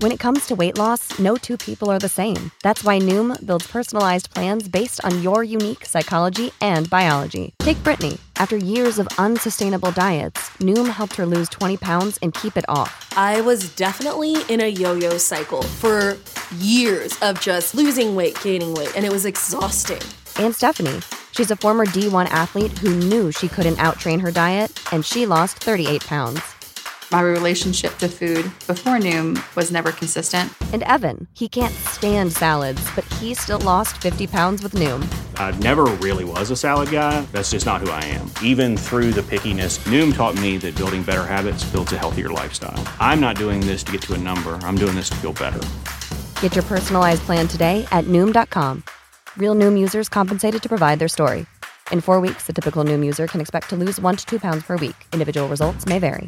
When 0.00 0.12
it 0.12 0.18
comes 0.18 0.46
to 0.46 0.54
weight 0.54 0.78
loss, 0.78 1.18
no 1.18 1.36
two 1.36 1.58
people 1.58 1.90
are 1.90 1.98
the 1.98 2.08
same. 2.08 2.50
That's 2.62 2.82
why 2.82 2.98
Noom 2.98 3.36
builds 3.44 3.66
personalized 3.66 4.32
plans 4.32 4.66
based 4.66 5.04
on 5.04 5.22
your 5.22 5.44
unique 5.44 5.84
psychology 5.84 6.52
and 6.62 6.88
biology. 6.88 7.52
Take 7.58 7.84
Brittany. 7.84 8.16
After 8.36 8.56
years 8.56 8.98
of 8.98 9.08
unsustainable 9.18 9.92
diets, 9.92 10.40
Noom 10.58 10.88
helped 10.88 11.16
her 11.16 11.26
lose 11.26 11.50
20 11.50 11.76
pounds 11.76 12.18
and 12.22 12.32
keep 12.32 12.56
it 12.56 12.64
off. 12.66 13.12
I 13.14 13.42
was 13.42 13.76
definitely 13.76 14.36
in 14.48 14.62
a 14.62 14.68
yo 14.68 14.94
yo 14.94 15.18
cycle 15.18 15.60
for 15.60 16.16
years 16.56 17.12
of 17.20 17.38
just 17.38 17.74
losing 17.74 18.16
weight, 18.16 18.40
gaining 18.42 18.72
weight, 18.72 18.96
and 18.96 19.04
it 19.04 19.12
was 19.12 19.26
exhausting. 19.26 20.00
And 20.42 20.54
Stephanie. 20.54 21.00
She's 21.32 21.50
a 21.50 21.56
former 21.56 21.84
D1 21.84 22.24
athlete 22.30 22.78
who 22.78 22.96
knew 22.96 23.32
she 23.32 23.48
couldn't 23.48 23.76
outtrain 23.76 24.22
her 24.22 24.30
diet, 24.30 24.72
and 24.94 25.04
she 25.04 25.26
lost 25.26 25.58
38 25.58 26.06
pounds. 26.06 26.40
My 27.12 27.22
relationship 27.22 27.98
to 27.98 28.08
food 28.08 28.44
before 28.68 28.98
Noom 28.98 29.36
was 29.56 29.72
never 29.72 29.90
consistent. 29.90 30.52
And 30.72 30.84
Evan, 30.84 31.26
he 31.32 31.48
can't 31.48 31.74
stand 31.74 32.32
salads, 32.32 32.80
but 32.94 33.04
he 33.14 33.34
still 33.34 33.58
lost 33.58 34.00
50 34.00 34.28
pounds 34.28 34.62
with 34.62 34.74
Noom. 34.74 35.04
I 35.34 35.50
never 35.58 35.86
really 35.86 36.24
was 36.24 36.52
a 36.52 36.56
salad 36.56 36.92
guy. 36.92 37.20
That's 37.32 37.50
just 37.50 37.66
not 37.66 37.80
who 37.80 37.90
I 37.90 38.04
am. 38.04 38.30
Even 38.44 38.76
through 38.76 39.10
the 39.10 39.22
pickiness, 39.22 39.80
Noom 39.88 40.14
taught 40.14 40.40
me 40.40 40.56
that 40.58 40.76
building 40.76 41.02
better 41.02 41.26
habits 41.26 41.64
builds 41.64 41.92
a 41.92 41.98
healthier 41.98 42.28
lifestyle. 42.28 42.80
I'm 43.00 43.18
not 43.18 43.34
doing 43.34 43.58
this 43.58 43.82
to 43.82 43.90
get 43.90 44.02
to 44.02 44.14
a 44.14 44.18
number, 44.18 44.54
I'm 44.62 44.76
doing 44.76 44.94
this 44.94 45.10
to 45.10 45.16
feel 45.16 45.32
better. 45.32 45.60
Get 46.42 46.54
your 46.54 46.64
personalized 46.64 47.22
plan 47.22 47.48
today 47.48 47.88
at 47.90 48.04
Noom.com. 48.04 48.84
Real 49.36 49.56
Noom 49.56 49.76
users 49.76 50.08
compensated 50.08 50.62
to 50.62 50.68
provide 50.68 51.00
their 51.00 51.08
story. 51.08 51.46
In 51.90 52.00
four 52.00 52.20
weeks, 52.20 52.46
the 52.46 52.52
typical 52.52 52.84
Noom 52.84 53.04
user 53.04 53.26
can 53.26 53.40
expect 53.40 53.68
to 53.70 53.76
lose 53.76 53.98
one 53.98 54.14
to 54.14 54.24
two 54.24 54.38
pounds 54.38 54.62
per 54.62 54.76
week. 54.76 54.94
Individual 55.12 55.48
results 55.48 55.86
may 55.86 55.98
vary. 55.98 56.26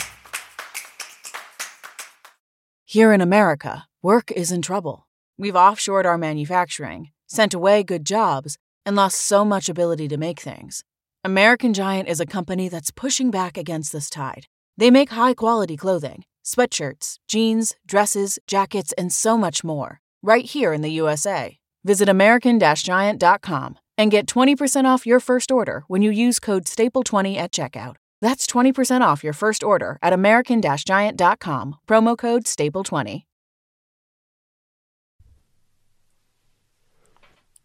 Here 2.93 3.15
in 3.15 3.23
America, 3.23 3.87
work 4.03 4.31
is 4.31 4.53
in 4.53 4.61
trouble. 4.61 5.09
We've 5.39 5.55
offshored 5.55 6.05
our 6.05 6.19
manufacturing, 6.19 7.11
sent 7.27 7.55
away 7.55 7.83
good 7.83 8.05
jobs, 8.05 8.59
and 8.85 8.95
lost 8.95 9.19
so 9.19 9.47
much 9.47 9.71
ability 9.71 10.09
to 10.09 10.19
make 10.19 10.39
things. 10.39 10.85
American 11.25 11.73
Giant 11.73 12.07
is 12.07 12.21
a 12.21 12.27
company 12.27 12.69
that's 12.69 12.91
pushing 12.91 13.31
back 13.31 13.57
against 13.57 13.93
this 13.93 14.11
tide. 14.11 14.45
They 14.77 14.91
make 14.91 15.09
high 15.09 15.33
quality 15.33 15.75
clothing, 15.75 16.25
sweatshirts, 16.45 17.17
jeans, 17.27 17.73
dresses, 17.87 18.39
jackets, 18.47 18.93
and 18.99 19.11
so 19.11 19.39
much 19.39 19.65
more, 19.65 20.03
right 20.23 20.45
here 20.45 20.75
in 20.75 20.83
the 20.83 20.93
USA. 20.93 21.57
Visit 21.85 22.11
American 22.11 22.61
Giant.com 22.61 23.79
and 23.97 24.11
get 24.11 24.27
20% 24.27 24.85
off 24.85 25.07
your 25.07 25.19
first 25.19 25.51
order 25.51 25.85
when 25.89 26.03
you 26.03 26.11
use 26.11 26.39
code 26.39 26.67
STAPLE20 26.67 27.39
at 27.39 27.53
checkout. 27.53 27.97
That's 28.23 28.47
20% 28.47 29.03
off 29.03 29.25
your 29.25 29.35
first 29.35 29.63
order 29.63 29.99
at 30.01 30.13
American 30.13 30.63
Giant.com, 30.63 31.77
promo 31.87 32.17
code 32.17 32.45
STAPLE20. 32.45 33.23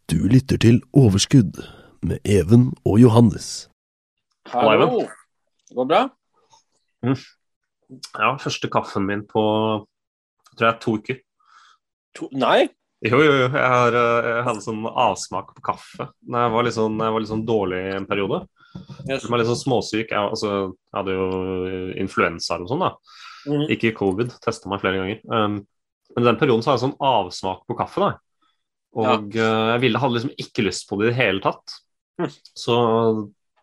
Du 0.10 0.16
lytter 0.16 0.58
til 0.58 0.82
Overskudd 0.94 1.60
med 2.02 2.18
Even 2.26 2.74
og 2.86 3.00
Johannes. 3.00 3.70
Hallo. 4.46 5.02
Det 5.68 5.76
går 5.76 5.86
bra? 5.86 6.02
Ja, 8.16 8.38
første 8.40 8.70
kaffen 8.72 9.06
min 9.06 9.26
på 9.28 9.44
tror 10.58 10.68
jeg 10.70 10.80
to 10.82 10.96
uker. 10.98 11.20
To 12.16 12.30
Nei? 12.32 12.70
Jo, 13.04 13.20
jo, 13.20 13.34
jo. 13.34 13.50
Jeg, 13.52 13.68
har, 13.68 13.94
eh, 13.94 14.30
jeg 14.32 14.46
hadde 14.48 14.64
sånn 14.64 14.88
avsmak 14.88 15.52
på 15.58 15.66
kaffe 15.70 16.08
da 16.26 16.48
jeg 16.48 16.54
var 16.56 16.66
litt 16.66 16.78
sånn, 16.80 16.96
jeg 16.98 17.14
var 17.14 17.22
litt 17.22 17.34
sånn 17.34 17.46
dårlig 17.46 17.82
en 17.92 18.08
periode. 18.10 18.40
Yes. 19.08 19.24
Jeg 19.24 19.32
var 19.32 19.42
litt 19.42 19.50
sånn 19.50 19.64
småsyk. 19.64 20.12
Jeg, 20.12 20.20
altså, 20.20 20.54
jeg 20.92 20.98
hadde 21.00 21.16
jo 21.18 21.28
influensa 22.04 22.56
eller 22.56 22.68
noe 22.68 22.74
sånt. 22.74 22.86
da. 22.86 23.18
Mm. 23.48 23.66
Ikke 23.78 23.96
covid. 23.98 24.36
Testa 24.44 24.72
meg 24.72 24.84
flere 24.84 25.02
ganger. 25.02 25.20
Um, 25.32 25.60
men 26.16 26.24
i 26.24 26.30
den 26.30 26.40
perioden 26.40 26.64
så 26.64 26.72
hadde 26.72 26.82
jeg 26.82 26.88
sånn 26.88 27.08
avsmak 27.08 27.66
på 27.68 27.78
kaffe. 27.78 28.04
da. 28.04 28.14
Og 28.98 29.36
eh, 29.38 29.66
jeg 29.74 29.82
ville, 29.84 30.00
hadde 30.02 30.18
liksom 30.18 30.38
ikke 30.42 30.66
lyst 30.66 30.88
på 30.90 30.98
det 30.98 31.10
i 31.10 31.12
det 31.12 31.18
hele 31.20 31.44
tatt. 31.44 31.76
Mm. 32.18 32.32
Så, 32.58 32.78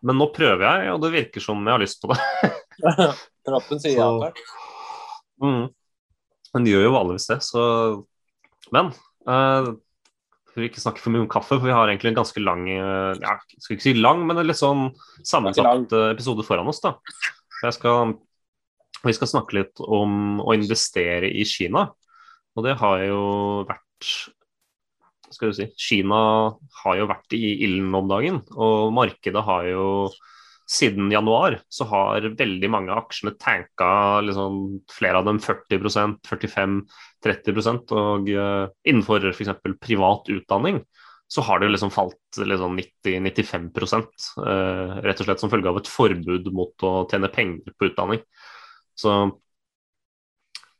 men 0.05 0.19
nå 0.21 0.29
prøver 0.35 0.63
jeg, 0.63 0.93
og 0.93 1.01
det 1.03 1.15
virker 1.15 1.43
som 1.43 1.63
jeg 1.65 1.75
har 1.75 1.83
lyst 1.83 1.99
på 2.03 2.11
det. 2.13 2.51
Kroppen 3.47 3.81
sier 3.83 3.97
ja 3.99 4.07
takk. 4.21 4.39
Mm. 5.43 5.65
Men 6.55 6.67
de 6.67 6.71
gjør 6.71 6.87
jo 6.87 6.93
vanligvis 6.95 7.27
det, 7.27 7.41
så 7.43 7.63
Men 8.71 8.93
uh, 9.27 9.73
vi 10.63 10.69
ikke 10.69 10.83
snakke 10.83 11.01
for 11.03 11.13
mye 11.13 11.25
om 11.25 11.31
kaffe, 11.31 11.57
for 11.57 11.67
vi 11.67 11.73
har 11.75 11.89
egentlig 11.89 12.13
en 12.13 12.19
ganske 12.21 12.43
lang 12.43 12.63
eh, 12.71 13.17
ja, 13.21 13.35
skal 13.57 13.75
ikke 13.75 13.87
si 13.87 13.95
lang, 13.97 14.23
men 14.27 14.39
en 14.39 14.47
litt 14.47 14.59
sånn 14.59 14.87
sammensatt 15.25 15.95
eh, 15.95 16.11
episode 16.13 16.45
foran 16.47 16.71
oss. 16.71 16.81
da. 16.83 16.95
Skal, 17.73 18.15
vi 19.03 19.15
skal 19.15 19.31
snakke 19.31 19.59
litt 19.59 19.81
om 19.81 20.41
å 20.43 20.55
investere 20.57 21.31
i 21.31 21.45
Kina. 21.49 21.87
Og 22.55 22.65
det 22.67 22.77
har 22.79 23.03
jo 23.03 23.21
vært 23.67 24.11
skal 25.33 25.51
du 25.51 25.57
si, 25.57 25.67
Kina 25.81 26.19
har 26.83 26.99
jo 26.99 27.09
vært 27.09 27.35
i 27.35 27.57
ilden 27.65 27.95
om 27.97 28.07
dagen, 28.07 28.39
og 28.55 28.93
markedet 28.95 29.43
har 29.43 29.67
jo 29.67 29.85
siden 30.65 31.11
januar 31.13 31.59
så 31.69 31.85
har 31.91 32.25
veldig 32.39 32.69
mange 32.73 32.93
av 32.93 33.03
aksjene 33.03 33.35
tanka 33.37 34.21
liksom, 34.25 34.81
flere 34.89 35.21
av 35.21 35.27
dem 35.27 35.39
40% 35.41 36.17
45-30 36.25 37.93
og 37.93 38.29
uh, 38.33 38.65
innenfor 38.85 39.29
f.eks. 39.29 39.53
privat 39.81 40.31
utdanning 40.33 40.81
så 41.27 41.41
har 41.45 41.61
det 41.61 41.71
liksom 41.73 41.93
falt 41.93 42.37
liksom 42.37 42.77
90-95 42.79 43.69
uh, 44.41 44.99
rett 45.05 45.21
og 45.21 45.29
slett 45.29 45.41
som 45.41 45.53
følge 45.53 45.71
av 45.71 45.79
et 45.81 45.89
forbud 45.89 46.51
mot 46.53 46.85
å 46.85 46.93
tjene 47.09 47.31
penger 47.33 47.73
på 47.73 47.89
utdanning. 47.89 48.21
Så, 48.95 49.15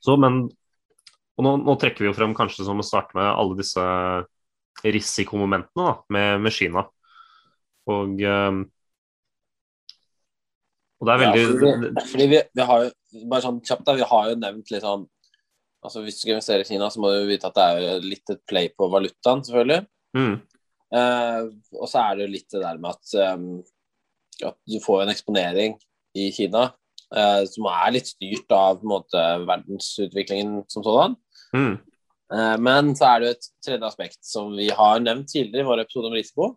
så 0.05 0.17
men 0.21 0.45
og 1.35 1.43
nå, 1.43 1.55
nå 1.67 1.75
trekker 1.79 2.05
vi 2.05 2.09
jo 2.09 2.15
frem 2.15 2.35
kanskje 2.35 2.63
som 2.67 2.79
å 2.79 2.85
starte 2.85 3.17
med 3.17 3.27
alle 3.27 3.57
disse 3.59 3.83
risikomomentene 4.85 5.83
da, 5.83 5.95
med, 6.15 6.45
med 6.45 6.55
Kina. 6.55 6.85
Og 7.91 8.21
um, 8.23 8.61
og 11.05 11.09
det 11.09 11.13
er 11.13 11.21
veldig 11.21 11.43
Ja, 11.43 11.51
fordi, 11.51 12.07
fordi 12.11 12.27
vi, 12.31 12.39
vi 12.57 12.65
har 12.71 12.85
jo 12.85 13.27
bare 13.29 13.45
sånn 13.45 13.61
kjapt 13.65 13.85
da, 13.85 13.95
vi 13.99 14.09
har 14.09 14.31
jo 14.31 14.39
nevnt 14.41 14.73
litt 14.73 14.85
sånn 14.85 15.05
altså 15.85 16.01
Hvis 16.01 16.17
du 16.17 16.23
skal 16.23 16.33
investere 16.33 16.65
i 16.65 16.67
Kina, 16.67 16.87
så 16.89 16.97
må 16.97 17.11
du 17.13 17.27
vite 17.29 17.45
at 17.45 17.57
det 17.59 17.65
er 17.69 18.05
litt 18.09 18.31
et 18.33 18.39
play 18.49 18.71
på 18.73 18.87
valutaen, 18.89 19.45
selvfølgelig. 19.45 19.85
mm, 20.17 20.35
Eh, 20.95 21.47
og 21.75 21.89
så 21.89 21.99
er 21.99 22.15
det 22.15 22.23
jo 22.23 22.31
litt 22.31 22.53
det 22.53 22.59
der 22.61 22.77
med 22.79 22.93
at, 22.93 23.13
um, 23.35 23.45
at 24.47 24.55
du 24.69 24.75
får 24.79 25.01
en 25.03 25.11
eksponering 25.11 25.73
i 26.15 26.27
Kina 26.31 26.61
eh, 27.09 27.41
som 27.49 27.67
er 27.67 27.95
litt 27.97 28.11
styrt 28.13 28.53
av 28.55 28.77
på 28.79 28.85
en 28.85 28.91
måte, 28.93 29.23
verdensutviklingen 29.49 30.61
som 30.71 30.85
sådan. 30.85 31.17
mm, 31.57 31.73
Eh, 32.33 32.55
men 32.57 32.93
så 32.97 33.09
er 33.09 33.21
det 33.21 33.27
jo 33.27 33.35
et 33.35 33.47
tredje 33.67 33.89
aspekt 33.89 34.21
som 34.25 34.53
vi 34.57 34.69
har 34.73 35.01
nevnt 35.03 35.29
tidligere 35.29 35.65
i 35.65 35.67
vår 35.67 35.83
episode 35.83 36.09
om 36.09 36.15
risiko. 36.17 36.47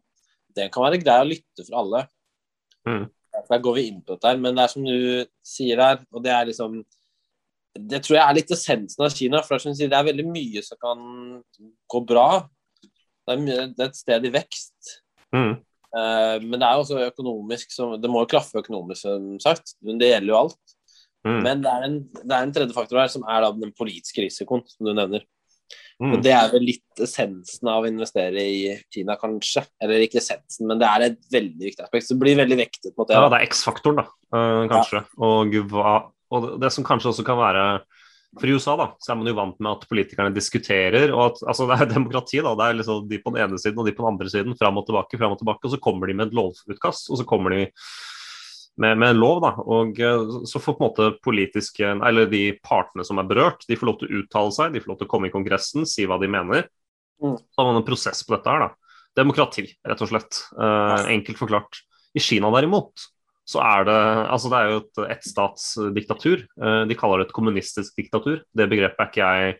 Den 0.56 0.72
kan 0.72 0.86
være 0.86 1.00
grei 1.02 1.18
å 1.20 1.28
lytte 1.28 1.66
for 1.66 1.80
alle. 1.82 2.04
Mm. 2.88 3.04
Der 3.48 3.62
går 3.64 3.76
vi 3.78 3.86
inn 3.88 4.00
på 4.04 4.14
dette 4.14 4.30
her, 4.30 4.40
men 4.40 4.56
det 4.56 4.64
er 4.64 4.72
som 4.72 4.84
du 4.84 5.26
sier 5.46 5.80
her, 5.82 6.00
og 6.12 6.24
det 6.24 6.32
er 6.34 6.48
liksom 6.50 6.82
Det 7.78 8.00
tror 8.02 8.16
jeg 8.16 8.24
er 8.24 8.36
litt 8.36 8.50
essensen 8.50 9.04
av 9.06 9.14
Kina. 9.14 9.40
For 9.44 9.54
det 9.54 9.58
er, 9.60 9.64
som 9.64 9.74
du 9.74 9.78
sier, 9.78 9.90
det 9.92 9.98
er 9.98 10.08
veldig 10.08 10.26
mye 10.26 10.62
som 10.66 10.80
kan 10.82 11.02
gå 11.92 12.00
bra. 12.08 12.28
Det 12.82 13.34
er, 13.34 13.42
mye, 13.44 13.66
det 13.76 13.84
er 13.84 13.90
et 13.92 14.00
sted 14.00 14.24
i 14.26 14.34
vekst. 14.34 14.94
mm, 15.36 15.56
Uh, 15.88 16.36
men 16.44 16.60
det 16.60 16.66
er 16.66 16.74
jo 16.76 16.82
også 16.82 16.98
økonomisk 17.00 17.70
som, 17.72 17.94
Det 17.96 18.10
må 18.12 18.20
jo 18.20 18.28
klaffe 18.28 18.60
økonomisk, 18.60 19.06
som 19.06 19.38
sagt. 19.40 19.72
Men 19.80 20.00
det 20.00 20.10
gjelder 20.10 20.32
jo 20.34 20.40
alt. 20.42 20.74
mm, 21.24 21.38
Men 21.46 21.62
det 21.64 21.70
er, 21.72 21.86
en, 21.86 21.94
det 22.18 22.34
er 22.34 22.42
en 22.44 22.52
tredje 22.52 22.76
faktor 22.76 23.00
her, 23.00 23.12
som 23.12 23.24
er 23.24 23.44
da 23.44 23.52
den 23.56 23.72
politiske 23.78 24.20
risikoen, 24.26 24.66
som 24.68 24.88
du 24.88 24.92
nevner. 24.92 25.24
Mm. 26.00 26.12
Og 26.14 26.22
Det 26.22 26.32
er 26.34 26.50
vel 26.52 26.66
litt 26.68 27.02
essensen 27.04 27.70
av 27.70 27.84
å 27.84 27.90
investere 27.90 28.42
i 28.42 28.74
Kina, 28.94 29.16
kanskje. 29.20 29.64
Eller 29.82 30.04
ikke 30.04 30.20
essensen, 30.22 30.66
men 30.70 30.78
det 30.80 30.88
er 30.88 31.06
et 31.08 31.20
veldig 31.34 31.70
viktig 31.70 31.84
aspekt. 31.86 32.06
Så 32.06 32.14
det 32.14 32.22
blir 32.22 32.38
veldig 32.38 32.58
vektet 32.60 32.94
mot 32.96 33.08
det. 33.08 33.18
Ja, 33.18 33.28
det 33.32 33.40
er 33.40 33.48
X-faktoren, 33.48 34.02
da, 34.02 34.06
eh, 34.34 34.64
kanskje. 34.70 35.04
Og, 35.18 35.56
hva, 35.72 35.94
og 36.30 36.44
det- 36.44 36.60
det 36.60 36.72
som 36.72 36.84
kanskje 36.84 37.12
også 37.12 37.24
kan 37.24 37.38
være 37.38 37.82
For 38.38 38.46
i 38.46 38.52
USA 38.52 38.76
da, 38.76 38.92
så 39.00 39.12
er 39.12 39.16
man 39.16 39.26
jo 39.26 39.32
vant 39.38 39.58
med 39.58 39.72
at 39.72 39.88
politikerne 39.88 40.34
diskuterer, 40.34 41.10
og 41.16 41.32
at 41.32 41.38
altså, 41.48 41.64
det 41.70 41.80
er 41.80 41.94
demokrati. 41.94 42.42
da, 42.44 42.54
Det 42.54 42.66
er 42.66 42.74
liksom 42.76 43.08
de 43.08 43.18
på 43.24 43.32
den 43.32 43.42
ene 43.42 43.58
siden 43.58 43.78
og 43.80 43.86
de 43.86 43.94
på 43.96 44.04
den 44.04 44.12
andre 44.12 44.28
siden, 44.28 44.54
fram 44.58 44.76
og 44.76 44.84
tilbake, 44.86 45.16
fram 45.16 45.32
og 45.32 45.38
tilbake. 45.40 45.64
Og 45.64 45.72
så 45.72 45.80
kommer 45.80 46.06
de 46.06 46.14
med 46.14 46.28
et 46.28 46.36
lovutkast, 46.36 47.08
og 47.10 47.16
så 47.18 47.24
kommer 47.24 47.56
de 47.56 47.62
med, 48.78 48.98
med 49.00 49.18
lov. 49.18 49.40
da, 49.44 49.52
og 49.58 50.00
eh, 50.00 50.34
Så 50.48 50.62
får 50.62 50.76
på 50.78 50.84
en 50.84 50.88
måte 50.88 51.10
politiske, 51.24 51.92
eller 52.08 52.30
de 52.30 52.42
partene 52.64 53.06
som 53.06 53.20
er 53.20 53.28
berørt, 53.28 53.66
de 53.68 53.78
får 53.78 53.90
lov 53.90 54.00
til 54.00 54.10
å 54.10 54.22
uttale 54.22 54.54
seg, 54.54 54.74
de 54.74 54.82
får 54.82 54.92
lov 54.92 55.00
til 55.00 55.08
å 55.08 55.12
komme 55.12 55.30
i 55.30 55.34
Kongressen, 55.34 55.86
si 55.88 56.06
hva 56.08 56.20
de 56.22 56.30
mener. 56.30 56.68
Mm. 57.22 57.36
Så 57.36 57.60
har 57.60 57.70
man 57.70 57.80
en 57.80 57.86
prosess 57.86 58.24
på 58.24 58.36
dette 58.36 58.54
her. 58.54 58.66
da. 58.68 58.98
Demokrati, 59.18 59.66
rett 59.86 60.02
og 60.04 60.10
slett. 60.12 60.42
Eh, 60.54 61.12
enkelt 61.16 61.40
forklart. 61.40 61.82
I 62.16 62.22
Kina 62.24 62.50
derimot, 62.54 63.08
så 63.48 63.60
er 63.64 63.86
det 63.88 63.96
altså 64.28 64.50
det 64.52 64.58
er 64.58 64.70
jo 64.70 64.78
et 64.80 65.00
ettstatsdiktatur. 65.16 66.44
Eh, 66.44 66.82
de 66.88 66.98
kaller 66.98 67.22
det 67.22 67.28
et 67.28 67.36
kommunistisk 67.36 67.98
diktatur. 67.98 68.42
Det 68.56 68.68
begrepet 68.70 69.02
er 69.04 69.10
ikke 69.10 69.32
jeg 69.42 69.58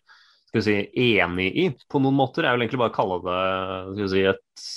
skal 0.48 0.60
vi 0.60 0.64
si, 0.64 0.76
enig 1.18 1.48
i 1.60 1.64
på 1.92 2.00
noen 2.00 2.16
måter. 2.16 2.46
Jeg 2.46 2.56
vil 2.56 2.64
egentlig 2.64 2.80
bare 2.80 2.94
kalle 2.96 3.18
det 3.24 3.40
skal 3.92 4.04
vi 4.04 4.12
si, 4.14 4.22
et 4.30 4.68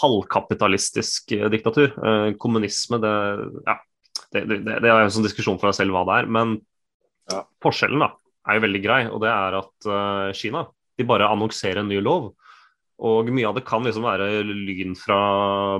halvkapitalistisk 0.00 1.34
eh, 1.36 1.48
diktatur. 1.52 1.92
Eh, 1.94 2.28
kommunisme, 2.40 2.98
det 3.02 3.14
ja, 3.68 3.78
det, 4.34 4.44
det, 4.50 4.78
det 4.82 4.90
er 4.90 5.04
en 5.04 5.12
sånn 5.14 5.26
diskusjon 5.26 5.60
for 5.60 5.70
deg 5.70 5.78
selv 5.78 5.94
hva 5.94 6.04
det 6.08 6.22
er. 6.22 6.30
Men 6.38 6.58
Ja. 7.30 7.44
forskjellen, 7.64 8.02
da, 8.02 8.10
er 8.44 8.58
jo 8.58 8.64
veldig 8.66 8.80
grei, 8.84 9.02
og 9.08 9.22
det 9.22 9.30
er 9.32 9.54
at 9.56 9.86
uh, 9.88 10.32
Kina 10.36 10.66
de 10.98 11.06
bare 11.08 11.30
annonserer 11.32 11.80
en 11.80 11.88
ny 11.88 12.02
lov. 12.04 12.34
Og 13.04 13.30
mye 13.34 13.48
av 13.48 13.56
det 13.56 13.64
kan 13.66 13.82
liksom 13.82 14.04
være 14.06 14.28
lyn 14.46 14.92
fra 14.94 15.16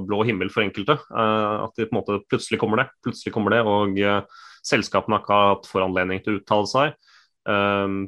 blå 0.03 0.25
himmel 0.27 0.49
for 0.51 0.65
enkelte. 0.65 0.97
Uh, 1.13 1.67
at 1.67 1.77
det 1.77 1.91
på 1.91 1.95
en 1.95 2.01
måte 2.01 2.17
plutselig 2.31 2.59
kommer 2.63 2.81
det, 2.81 2.89
plutselig 3.05 3.35
kommer 3.35 3.55
det, 3.55 3.61
og 3.69 4.01
uh, 4.01 4.25
selskapene 4.65 5.19
har 5.19 5.23
ikke 5.23 5.41
hatt 5.53 5.69
foranledning 5.71 6.25
til 6.25 6.35
å 6.35 6.41
uttale 6.41 6.71
seg. 6.73 6.97
Um, 7.45 7.99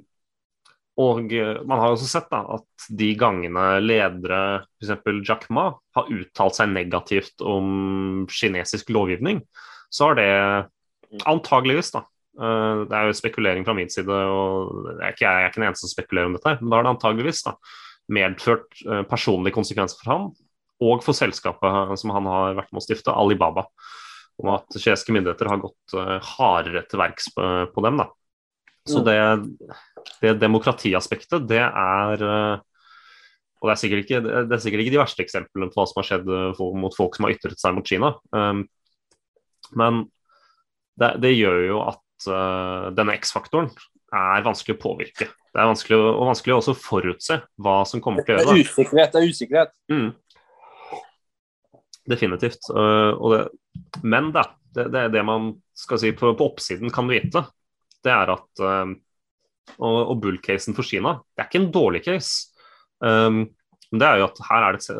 og 0.96 1.32
man 1.68 1.80
har 1.82 1.92
også 1.92 2.08
sett 2.08 2.30
da, 2.32 2.40
at 2.56 2.88
de 2.96 3.10
gangene 3.20 3.64
ledere, 3.82 4.40
f.eks. 4.80 5.10
Jack 5.28 5.48
Ma, 5.52 5.68
har 5.96 6.12
uttalt 6.12 6.56
seg 6.56 6.72
negativt 6.72 7.44
om 7.44 8.24
kinesisk 8.32 8.94
lovgivning, 8.96 9.42
så 9.92 10.10
har 10.10 10.18
det 10.18 10.30
antageligvis 11.28 11.92
da, 11.94 12.06
Eh, 12.36 12.80
det 12.90 12.96
er 12.96 13.08
jo 13.08 13.16
spekulering 13.16 13.64
fra 13.64 13.74
min 13.76 13.90
side, 13.92 14.12
og 14.12 14.90
jeg 14.90 15.00
er 15.00 15.14
ikke, 15.14 15.24
jeg 15.24 15.42
er 15.42 15.50
ikke 15.50 15.60
den 15.60 15.68
eneste 15.70 15.86
som 15.86 15.92
spekulerer 15.94 16.30
om 16.30 16.36
dette. 16.36 16.56
Men 16.60 16.70
da 16.70 16.78
har 16.78 16.86
det 16.86 16.92
antageligvis 16.94 17.44
da, 17.46 17.54
medført 18.12 18.82
eh, 18.84 19.04
personlige 19.08 19.56
konsekvenser 19.56 20.02
for 20.02 20.12
ham 20.12 20.28
og 20.84 21.00
for 21.00 21.16
selskapet 21.16 21.96
som 21.96 22.12
han 22.12 22.26
har 22.28 22.58
vært 22.58 22.74
med 22.74 22.82
å 22.82 22.84
stifte, 22.84 23.14
Alibaba. 23.16 23.64
Om 24.36 24.52
at 24.52 24.76
kinesiske 24.76 25.14
myndigheter 25.16 25.48
har 25.48 25.62
gått 25.62 25.94
hardere 26.36 26.82
til 26.84 27.00
verks 27.00 27.30
på, 27.32 27.44
på, 27.72 27.84
dem. 27.86 28.02
Da. 28.02 28.10
Så 28.84 29.00
det, 29.06 29.16
det 30.22 30.36
demokratiaspektet, 30.40 31.44
det 31.48 31.62
er 31.62 32.24
uh, 32.24 32.56
Og 33.60 33.68
det 33.68 33.72
er, 33.72 33.80
sikkert 33.80 34.04
ikke, 34.04 34.20
det 34.22 34.52
er 34.52 34.62
sikkert 34.62 34.84
ikke 34.84 34.94
de 34.94 35.00
verste 35.00 35.24
eksemplene 35.24 35.70
på 35.72 35.80
hva 35.80 35.86
som 35.88 36.00
har 36.00 36.08
skjedd 36.10 36.26
mot 36.76 36.94
folk 36.94 37.16
som 37.16 37.26
har 37.26 37.32
ytret 37.34 37.60
seg 37.60 37.74
mot 37.74 37.88
Kina. 37.88 38.12
Um, 38.30 38.66
men 39.80 40.04
det, 41.00 41.14
det, 41.24 41.32
gjør 41.38 41.62
jo 41.64 41.80
at 41.88 42.28
uh, 42.28 42.92
denne 42.96 43.16
X-faktoren 43.16 43.72
er 44.16 44.44
vanskelig 44.44 44.76
å 44.76 44.82
påvirke. 44.84 45.30
Det 45.50 45.62
er 45.62 45.70
vanskelig, 45.70 45.98
og 45.98 46.28
vanskelig 46.28 46.58
også 46.58 46.74
å 46.76 46.78
forutse 46.78 47.40
hva 47.64 47.78
som 47.88 48.02
kommer 48.04 48.26
til 48.26 48.36
å 48.36 48.44
gjøre 48.44 48.52
det. 48.52 48.60
Er 48.60 48.68
usikkerhet, 48.68 49.12
det 49.16 49.22
er 49.22 49.32
usikkerhet. 49.32 49.74
Mm. 49.92 50.10
Definitivt. 52.06 52.68
Det, 52.70 53.40
men 54.04 54.30
da, 54.36 54.44
det, 54.76 54.86
det, 54.94 55.08
det 55.16 55.24
man 55.26 55.54
skal 55.76 56.00
si 56.00 56.12
på, 56.16 56.34
på, 56.36 56.52
oppsiden 56.52 56.92
kan 56.94 57.08
vite, 57.10 57.42
det 58.04 58.12
er 58.14 58.36
at 58.36 58.62
og, 59.76 59.98
og 60.12 60.16
bull-casen 60.22 60.76
for 60.76 60.86
Kina, 60.86 61.18
det 61.34 61.42
er 61.42 61.50
ikke 61.50 61.62
en 61.64 61.72
dårlig 61.74 62.02
case. 62.06 62.52
Um, 63.02 63.44
det 63.92 64.06
er 64.06 64.20
jo 64.20 64.26
at 64.26 64.40
her 64.48 64.64
er 64.66 64.76
det 64.78 64.96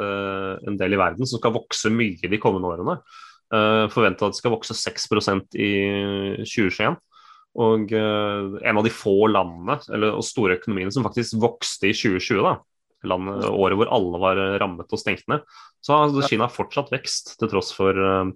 en 0.68 0.76
del 0.78 0.94
i 0.94 1.00
verden 1.00 1.26
som 1.26 1.40
skal 1.40 1.54
vokse 1.56 1.90
mye 1.90 2.30
de 2.30 2.40
kommende 2.42 2.70
årene. 2.70 3.00
Uh, 3.52 3.86
Forventa 3.92 4.26
at 4.26 4.34
det 4.34 4.40
skal 4.40 4.54
vokse 4.54 4.76
6% 4.78 5.58
i 5.58 5.72
2021. 6.44 6.96
Og 7.66 7.92
uh, 7.96 8.56
en 8.60 8.78
av 8.78 8.86
de 8.86 8.92
få 8.92 9.30
landene 9.32 9.78
eller, 9.88 10.16
og 10.18 10.26
store 10.26 10.58
økonomiene 10.60 10.94
som 10.94 11.06
faktisk 11.06 11.38
vokste 11.42 11.90
i 11.90 11.96
2020, 11.96 12.42
da, 12.44 12.56
landet, 13.10 13.46
året 13.48 13.80
hvor 13.80 13.92
alle 13.96 14.20
var 14.22 14.42
rammet 14.62 14.92
og 14.92 15.00
stengt 15.00 15.26
ned, 15.30 15.46
så 15.84 16.02
har 16.02 16.28
Kina 16.28 16.50
fortsatt 16.52 16.92
vekst, 16.94 17.36
til 17.40 17.50
tross 17.50 17.72
for 17.74 17.96
uh, 17.96 18.28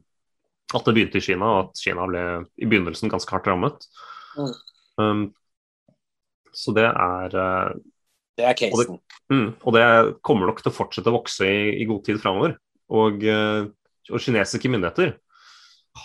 at 0.71 0.87
det 0.87 0.95
begynte 0.95 1.19
i 1.19 1.25
Kina, 1.25 1.47
og 1.47 1.61
at 1.69 1.83
Kina 1.83 2.07
ble 2.09 2.25
i 2.59 2.69
begynnelsen 2.69 3.11
ganske 3.13 3.35
hardt 3.35 3.49
rammet. 3.51 3.87
Mm. 4.39 4.53
Um, 5.01 5.23
så 6.57 6.75
det 6.77 6.87
er 6.89 7.37
uh, 7.37 7.75
Det 8.39 8.47
er 8.47 8.57
casen. 8.59 8.97
Og, 8.97 9.21
mm, 9.33 9.49
og 9.63 9.77
det, 9.77 9.85
kommer 10.27 10.51
nok 10.51 10.63
til 10.63 10.73
å 10.73 10.77
fortsette 10.77 11.13
å 11.13 11.19
vokse 11.19 11.47
i, 11.47 11.77
i 11.83 11.89
god 11.89 12.05
tid 12.07 12.23
framover. 12.23 12.57
Og 12.91 13.23
og 14.11 14.23
kinesiske 14.23 14.71
myndigheter 14.71 15.13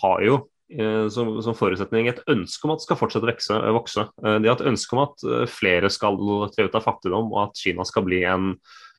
har 0.02 0.26
jo 0.26 0.38
eh, 0.74 1.06
som, 1.14 1.36
som, 1.46 1.58
forutsetning 1.58 2.10
et 2.10 2.22
ønske 2.32 2.68
om 2.68 2.74
at 2.74 2.82
det 2.82 2.88
skal 2.88 3.00
fortsette 3.00 3.28
å 3.28 3.32
vekse, 3.32 3.58
eh, 3.60 3.76
vokse. 3.76 4.08
Eh, 4.24 4.38
de 4.42 4.50
har 4.50 4.58
et 4.58 4.70
ønske 4.72 4.98
om 4.98 5.04
at 5.06 5.26
flere 5.52 5.92
skal 5.94 6.20
tre 6.56 6.68
ut 6.68 6.78
av 6.78 6.86
fattigdom, 6.86 7.32
og 7.34 7.42
at 7.48 7.62
Kina 7.62 7.86
skal 7.88 8.06
bli 8.08 8.24
en 8.28 8.54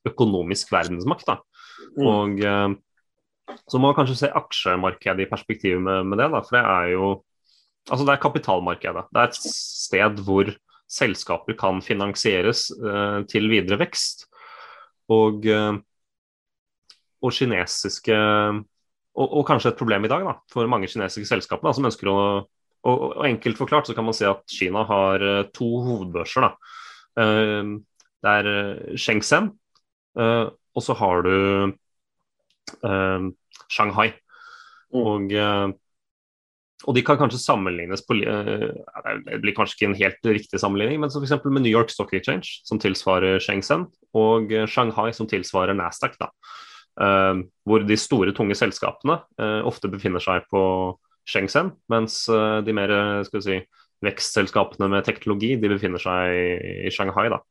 økonomisk 0.07 0.75
verdensmakt. 0.75 1.33
Mm. 1.97 2.11
Og 2.11 2.83
Så 3.71 3.79
må 3.79 3.87
man 3.87 3.95
kanskje 3.95 4.19
se 4.19 4.29
aksjemarkedet 4.35 5.23
i 5.23 5.31
perspektiv 5.31 5.79
med, 5.79 6.09
med 6.11 6.19
det. 6.19 6.27
Da, 6.33 6.41
for 6.43 6.57
det 6.57 6.63
er 6.67 6.89
jo 6.97 7.11
altså 7.87 8.03
det 8.03 8.15
er 8.17 8.23
kapitalmarkedet. 8.25 9.05
Det 9.15 9.21
er 9.23 9.29
et 9.31 9.37
sted 9.39 10.23
hvor 10.27 10.51
selskaper 10.87 11.57
kan 11.59 11.83
finansieres 11.83 12.69
eh, 12.71 13.21
til 13.31 13.51
videre 13.51 13.79
vekst. 13.83 14.27
Og, 15.13 15.45
uh, 15.47 15.77
og 17.23 17.31
kinesiske 17.31 18.15
og, 18.17 19.27
og, 19.27 19.43
kanskje 19.47 19.71
et 19.71 19.79
problem 19.79 20.03
i 20.03 20.11
dag 20.11 20.25
da, 20.27 20.33
for 20.51 20.67
mange 20.67 20.89
kinesiske 20.91 21.29
selskaper 21.29 21.69
da, 21.69 21.73
som 21.77 21.87
ønsker 21.87 22.11
å 22.11 22.17
og, 22.87 22.97
og, 23.03 23.23
Enkelt 23.27 23.59
forklart 23.59 23.87
så 23.89 23.95
kan 23.95 24.07
man 24.07 24.15
si 24.15 24.27
at 24.27 24.43
Kina 24.51 24.83
har 24.87 25.23
uh, 25.23 25.45
to 25.55 25.67
hovedbørser. 25.87 26.49
da. 26.49 26.51
Uh, 27.19 27.79
det 28.27 28.35
er 28.41 28.97
Shenzhen, 28.99 29.53
og 30.17 30.83
så 30.83 30.95
har 30.99 31.21
du 31.23 31.75
Shanghai. 33.71 34.07
Mm. 34.91 35.03
Og, 35.03 35.35
og, 36.85 36.93
de 36.93 37.03
kan 37.07 37.17
kanskje 37.17 37.41
sammenlignes 37.41 38.03
på 38.05 38.19
Det 38.21 39.39
blir 39.41 39.55
kanskje 39.57 39.79
ikke 39.79 39.87
en 39.89 39.97
helt 39.97 40.29
riktig 40.29 40.61
sammenligning, 40.61 41.01
men 41.01 41.09
f.eks. 41.09 41.33
med 41.45 41.65
New 41.65 41.73
York 41.73 41.89
Stock 41.91 42.13
Exchange, 42.13 42.61
som 42.69 42.81
tilsvarer 42.83 43.41
Shenzhen, 43.41 43.87
og 44.13 44.53
Shanghai, 44.69 45.09
som 45.17 45.29
tilsvarer 45.31 45.77
Nasdaq. 45.79 46.19
da. 46.21 46.29
Uh, 46.97 47.45
hvor 47.69 47.83
de 47.85 47.97
store, 48.01 48.33
tunge 48.33 48.57
selskapene 48.57 49.19
uh, 49.37 49.61
ofte 49.69 49.91
befinner 49.93 50.23
seg 50.23 50.47
på 50.49 50.63
Shenzhen, 51.29 51.75
mens 51.93 52.23
uh, 52.33 52.63
de 52.65 52.73
mer 52.73 52.93
si, 53.45 53.59
vekstselskapene 54.05 54.89
med 54.89 55.05
teknologi 55.05 55.59
de 55.61 55.73
befinner 55.75 56.01
seg 56.01 56.33
i, 56.33 56.47
i 56.89 56.93
Shanghai. 56.95 57.29
da. 57.35 57.43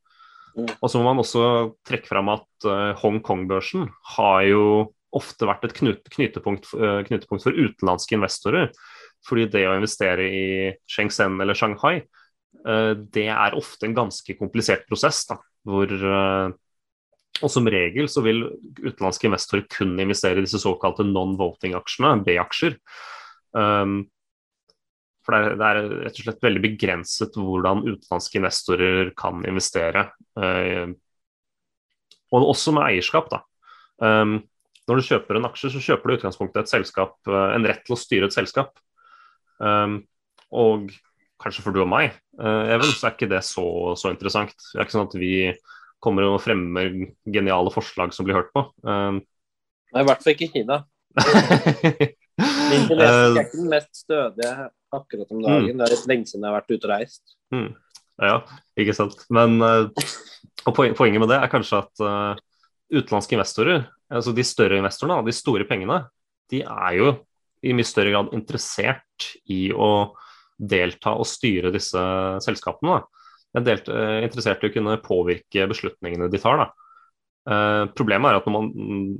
Mm. 0.57 0.71
Og 0.80 0.89
så 0.89 0.98
må 0.98 1.12
man 1.12 1.21
også 1.21 1.45
trekke 1.86 2.10
fram 2.10 2.31
at 2.33 2.68
Hongkong-børsen 3.01 3.89
har 4.16 4.45
jo 4.48 4.66
ofte 5.16 5.48
vært 5.48 5.68
et 5.68 5.75
knut, 5.78 6.07
knytepunkt, 6.12 6.71
knytepunkt, 7.10 7.44
for 7.44 7.56
utenlandske 7.56 8.18
investorer. 8.18 8.69
Fordi 9.25 9.48
det 9.50 9.63
å 9.66 9.74
investere 9.77 10.27
i 10.30 10.45
Shenzhen 10.89 11.39
eller 11.42 11.57
Shanghai, 11.57 11.98
det 12.66 13.25
er 13.30 13.56
ofte 13.57 13.86
en 13.86 13.95
ganske 13.98 14.36
komplisert 14.38 14.86
prosess. 14.89 15.24
da, 15.30 15.36
hvor 15.66 15.92
og 17.44 17.51
som 17.51 17.68
regel 17.68 18.07
så 18.12 18.24
vil 18.24 18.45
utenlandske 18.80 19.27
investorer 19.27 19.66
kun 19.72 19.95
investere 20.00 20.39
i 20.39 20.45
disse 20.45 20.62
såkalte 20.63 21.04
non-voting-aksjene, 21.07 22.13
B-aksjer. 22.24 22.77
Um, 23.56 24.06
for 25.25 25.36
det 25.36 25.66
er, 25.68 25.81
rett 26.06 26.19
og 26.21 26.28
slett 26.28 26.45
veldig 26.45 26.62
begrenset 26.63 27.36
hvordan 27.39 27.83
utenlandske 27.88 28.39
investorer 28.39 29.12
kan 29.19 29.44
investere. 29.50 30.07
Uh, 30.39 30.95
og 32.31 32.52
også 32.54 32.76
med 32.76 32.88
eierskap, 32.88 33.28
da. 33.33 33.44
Um, 33.99 34.40
når 34.85 35.02
du 35.02 35.07
kjøper 35.09 35.40
en 35.40 35.49
aksje, 35.49 35.73
så 35.73 35.81
kjøper 35.81 36.07
du 36.07 36.14
i 36.14 36.18
utgangspunktet 36.19 36.61
et 36.61 36.71
selskap, 36.71 37.18
en 37.26 37.66
rett 37.66 37.81
til 37.88 37.95
å 37.95 37.99
styre 37.99 38.30
et 38.30 38.35
selskap. 38.35 38.78
Um, 39.59 40.00
og 40.56 40.90
kanskje 41.42 41.64
for 41.66 41.76
du 41.76 41.81
og 41.83 41.90
meg, 41.92 42.16
uh, 42.40 42.66
Even, 42.74 42.90
så 42.90 43.09
er 43.09 43.16
ikke 43.16 43.31
det 43.31 43.44
så, 43.47 43.66
så 44.00 44.12
interessant. 44.14 44.56
Det 44.56 44.80
er 44.80 44.88
ikke 44.88 44.97
sånn 44.97 45.09
at 45.09 45.18
vi 45.19 45.35
kommer 46.04 46.28
og 46.28 46.42
fremmer 46.44 46.92
geniale 47.24 47.71
forslag 47.74 48.14
som 48.16 48.28
blir 48.28 48.38
hørt 48.40 48.52
på. 48.56 48.68
Um, 48.85 49.24
Nei, 49.95 50.04
i 50.04 50.07
hvert 50.09 50.24
fall 50.24 50.35
ikke 50.35 50.52
Kina. 50.54 50.81
Min 52.35 52.88
kinesisk 52.90 53.38
er 53.40 53.45
ikke 53.45 53.59
den 53.62 53.71
mest 53.71 54.02
stødige 54.04 54.54
akkurat 54.95 55.31
om 55.31 55.44
dagen. 55.44 55.69
Mm. 55.71 55.80
Det 55.80 55.85
er 55.85 55.94
litt 55.94 56.09
lenge 56.12 56.30
siden 56.30 56.44
jeg 56.44 56.52
har 56.52 56.57
vært 56.57 56.74
ute 56.74 56.88
og 56.88 56.92
reist. 56.92 57.24
Mm. 57.56 57.69
Ja, 58.26 58.35
ikke 58.80 58.95
sant. 58.95 59.24
Men 59.33 59.56
uh, 59.64 59.88
poenget 60.76 61.21
med 61.21 61.31
det 61.31 61.40
er 61.40 61.52
kanskje 61.52 61.81
at 61.83 62.04
uh, 62.04 62.44
utenlandske 62.94 63.38
investorer, 63.38 63.88
altså 64.12 64.33
de 64.35 64.45
større 64.47 64.80
investorene, 64.80 65.24
de 65.26 65.35
store 65.35 65.68
pengene, 65.68 66.04
de 66.52 66.62
er 66.62 67.00
jo 67.00 67.16
i 67.66 67.74
mye 67.76 67.88
større 67.88 68.14
grad 68.14 68.34
interessert 68.36 69.30
i 69.52 69.68
å 69.74 70.16
delta 70.56 71.16
og 71.19 71.28
styre 71.28 71.74
disse 71.74 72.02
selskapene. 72.45 73.02
Da 73.52 73.62
er 73.62 73.68
delt, 73.69 73.90
uh, 73.92 74.19
interessert 74.24 74.64
i 74.64 74.69
å 74.69 74.74
kunne 74.74 75.00
påvirke 75.04 75.68
beslutningene 75.72 76.30
de 76.31 76.42
tar. 76.42 76.68
Uh, 77.45 77.86
problemet 77.98 78.31
er 78.31 78.40
at 78.40 78.48
når 78.48 78.56
man 78.56 78.69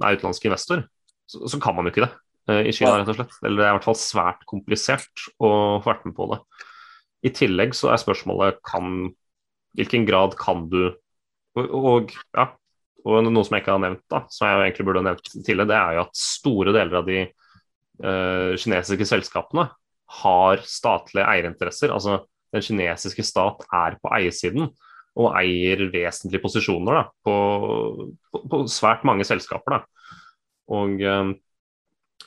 er 0.04 0.18
utenlandsk 0.18 0.48
investor, 0.50 0.86
så, 1.30 1.44
så 1.52 1.60
kan 1.62 1.76
man 1.78 1.88
jo 1.88 1.94
ikke 1.94 2.06
det 2.06 2.12
uh, 2.52 2.62
i 2.62 2.74
Kina, 2.76 2.98
rett 3.00 3.12
og 3.12 3.20
slett. 3.20 3.38
Eller 3.44 3.62
det 3.62 3.68
er 3.68 3.74
i 3.74 3.78
hvert 3.80 3.90
fall 3.90 4.00
svært 4.00 4.46
komplisert 4.50 5.28
å 5.40 5.52
få 5.82 5.92
vært 5.92 6.08
med 6.08 6.18
på 6.18 6.30
det. 6.34 6.42
I 7.26 7.34
tillegg 7.34 7.74
så 7.76 7.90
er 7.92 8.02
spørsmålet 8.02 8.62
kan, 8.68 9.10
hvilken 9.78 10.06
grad 10.08 10.38
kan 10.40 10.68
du 10.72 10.94
og, 11.56 11.72
og, 11.72 12.14
ja, 12.36 12.50
og 13.08 13.28
noe 13.30 13.46
som 13.48 13.56
jeg 13.56 13.64
ikke 13.64 13.76
har 13.76 13.84
nevnt, 13.84 14.04
da, 14.12 14.26
som 14.34 14.50
jeg 14.50 14.66
egentlig 14.66 14.86
burde 14.88 15.02
ha 15.02 15.08
nevnt 15.08 15.30
tidligere, 15.32 15.70
det 15.70 15.78
er 15.78 15.98
jo 15.98 16.04
at 16.04 16.20
store 16.20 16.74
deler 16.76 17.00
av 17.00 17.08
de 17.08 17.22
kinesiske 18.02 19.06
selskapene 19.08 19.70
har 20.22 20.62
statlige 20.68 21.26
eierinteresser. 21.26 21.94
altså 21.94 22.26
den 22.56 22.64
kinesiske 22.64 23.24
stat 23.26 23.66
er 23.74 23.98
på 24.02 24.12
eiersiden 24.16 24.70
og 25.16 25.32
eier 25.40 25.86
vesentlige 25.94 26.44
posisjoner 26.44 27.00
da, 27.00 27.04
på, 27.24 27.36
på, 28.32 28.42
på, 28.52 28.62
svært 28.72 29.06
mange 29.08 29.28
selskaper. 29.28 29.78
Da. 29.78 30.08
Og, 30.76 31.00
eh, 31.00 31.34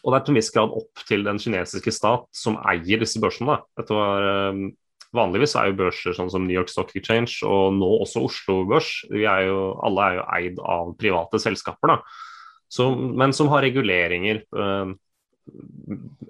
og, 0.02 0.08
det 0.08 0.18
er 0.18 0.26
til 0.26 0.34
en 0.34 0.40
viss 0.40 0.52
grad 0.54 0.76
opp 0.80 1.02
til 1.08 1.24
den 1.26 1.40
kinesiske 1.42 1.92
stat 1.92 2.28
som 2.32 2.56
eier 2.64 3.02
disse 3.02 3.20
børsene. 3.20 3.58
Var, 3.90 4.28
eh, 4.30 4.62
vanligvis 5.16 5.56
er 5.56 5.68
jo 5.68 5.78
børser 5.82 6.16
sånn 6.16 6.32
som 6.32 6.46
New 6.46 6.56
York 6.56 6.72
Stock 6.72 6.94
Exchange 6.96 7.44
og 7.48 7.76
nå 7.76 7.90
også 8.06 8.24
Oslo 8.28 8.62
Børs, 8.68 8.90
er 9.12 9.44
jo, 9.48 9.60
alle 9.84 10.06
er 10.06 10.18
jo 10.18 10.24
eid 10.38 10.64
av 10.64 10.96
private 11.00 11.42
selskaper. 11.44 11.92
da. 11.92 12.00
Så, 12.72 12.88
men 12.92 13.32
som 13.36 13.48
har 13.52 13.64
reguleringer, 13.64 14.42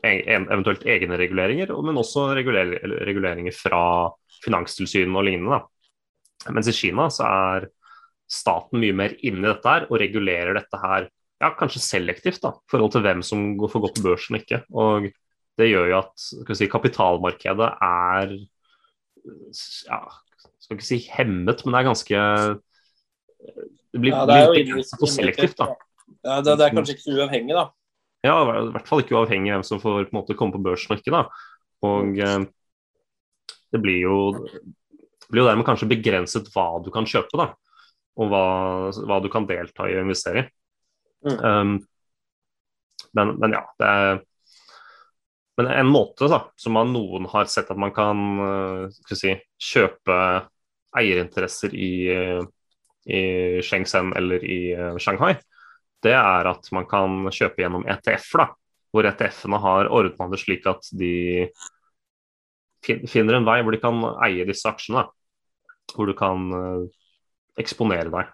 eventuelt 0.04 0.86
egne 0.86 1.18
reguleringer, 1.18 1.72
men 1.84 2.00
også 2.00 2.30
reguleringer 2.38 3.54
fra 3.56 3.82
Finanstilsynet 4.44 5.18
og 5.18 5.26
lignende. 5.26 5.58
Da. 5.58 6.52
Mens 6.54 6.70
i 6.70 6.76
Kina 6.76 7.08
så 7.12 7.26
er 7.26 7.68
staten 8.28 8.82
mye 8.82 8.96
mer 8.96 9.14
inne 9.24 9.46
i 9.46 9.50
dette 9.50 9.72
her 9.72 9.88
og 9.88 9.98
regulerer 10.02 10.58
dette 10.58 10.82
her 10.82 11.08
ja, 11.38 11.52
kanskje 11.54 11.82
selektivt 11.82 12.42
da, 12.42 12.52
i 12.54 12.70
forhold 12.72 12.92
til 12.94 13.04
hvem 13.06 13.24
som 13.26 13.44
får 13.70 13.84
gå 13.84 13.90
på 13.96 14.04
børsen 14.04 14.36
og 14.36 14.42
ikke. 14.42 14.62
Og 14.74 15.08
det 15.58 15.68
gjør 15.70 15.90
jo 15.90 15.98
at 16.02 16.56
si, 16.58 16.68
kapitalmarkedet 16.70 17.68
er 17.82 18.34
ja, 19.88 20.00
skal 20.58 20.78
ikke 20.78 20.86
si 20.86 21.00
hemmet, 21.14 21.64
men 21.64 21.74
det 21.74 21.80
er 21.80 21.88
ganske 21.88 22.22
Det 23.88 24.00
blir, 24.02 24.12
ja, 24.12 24.24
det 24.28 24.36
er 24.36 24.50
blir 24.52 24.82
for 24.92 25.10
selektivt, 25.10 25.58
da. 25.58 25.72
Ja, 26.26 26.40
det, 26.42 26.58
det, 26.58 26.66
er 26.66 26.74
kanskje 26.74 26.96
ikke 26.96 27.14
uavhengig, 27.16 27.54
da. 27.56 27.68
Ja, 28.26 28.34
i 28.42 28.70
hvert 28.74 28.88
fall 28.88 29.04
ikke 29.04 29.14
uavhengig 29.14 29.52
av 29.52 29.60
hvem 29.60 29.66
som 29.68 29.80
får 29.82 30.08
på 30.08 30.10
en 30.10 30.18
måte 30.18 30.36
komme 30.38 30.56
på 30.56 30.62
børsen 30.62 30.94
og 30.94 31.02
ikke. 31.02 31.14
da. 31.14 31.24
Og 31.86 32.18
eh, 32.18 32.40
det 33.72 33.80
blir 33.84 34.00
jo 34.02 34.16
blir 35.28 35.42
jo 35.44 35.48
dermed 35.50 35.66
kanskje 35.68 35.90
begrenset 35.90 36.48
hva 36.54 36.78
du 36.84 36.90
kan 36.94 37.06
kjøpe, 37.08 37.36
da. 37.38 37.50
Og 38.18 38.30
hva, 38.32 38.44
hva 39.06 39.20
du 39.22 39.28
kan 39.32 39.46
delta 39.48 39.86
i 39.86 39.96
og 39.98 40.06
investere 40.06 40.42
i. 40.42 40.48
Mm. 41.28 41.38
Um, 41.42 41.74
men, 43.16 43.34
men, 43.42 43.54
ja, 43.56 43.62
det 43.80 43.92
er 43.92 44.24
men 45.58 45.66
en 45.74 45.88
måte 45.90 46.28
da, 46.30 46.44
som 46.54 46.76
man, 46.78 46.92
noen 46.94 47.24
har 47.32 47.48
sett 47.50 47.70
at 47.72 47.78
man 47.82 47.90
kan 47.90 48.18
uh, 48.38 48.98
si, 49.10 49.32
kjøpe 49.58 50.18
eierinteresser 50.98 51.74
i, 51.74 51.90
i 53.10 53.22
Shenzhen 53.66 54.12
eller 54.20 54.44
i 54.46 54.60
uh, 54.78 55.00
Shanghai, 55.02 55.32
det 56.04 56.14
er 56.14 56.48
at 56.50 56.70
man 56.74 56.86
kan 56.88 57.26
kjøpe 57.34 57.62
gjennom 57.62 57.86
ETF-er. 57.88 58.52
Hvor 58.94 59.04
ETF-ene 59.04 59.60
har 59.60 59.90
ordna 59.92 60.30
det 60.32 60.40
slik 60.40 60.66
at 60.70 60.86
de 60.96 61.48
finner 62.84 63.36
en 63.36 63.46
vei 63.48 63.58
hvor 63.60 63.74
de 63.74 63.80
kan 63.82 64.00
eie 64.24 64.46
disse 64.48 64.68
aksjene. 64.70 65.04
Hvor 65.92 66.08
du 66.08 66.14
kan 66.16 66.46
uh, 66.52 66.86
eksponere 67.60 68.12
deg. 68.12 68.32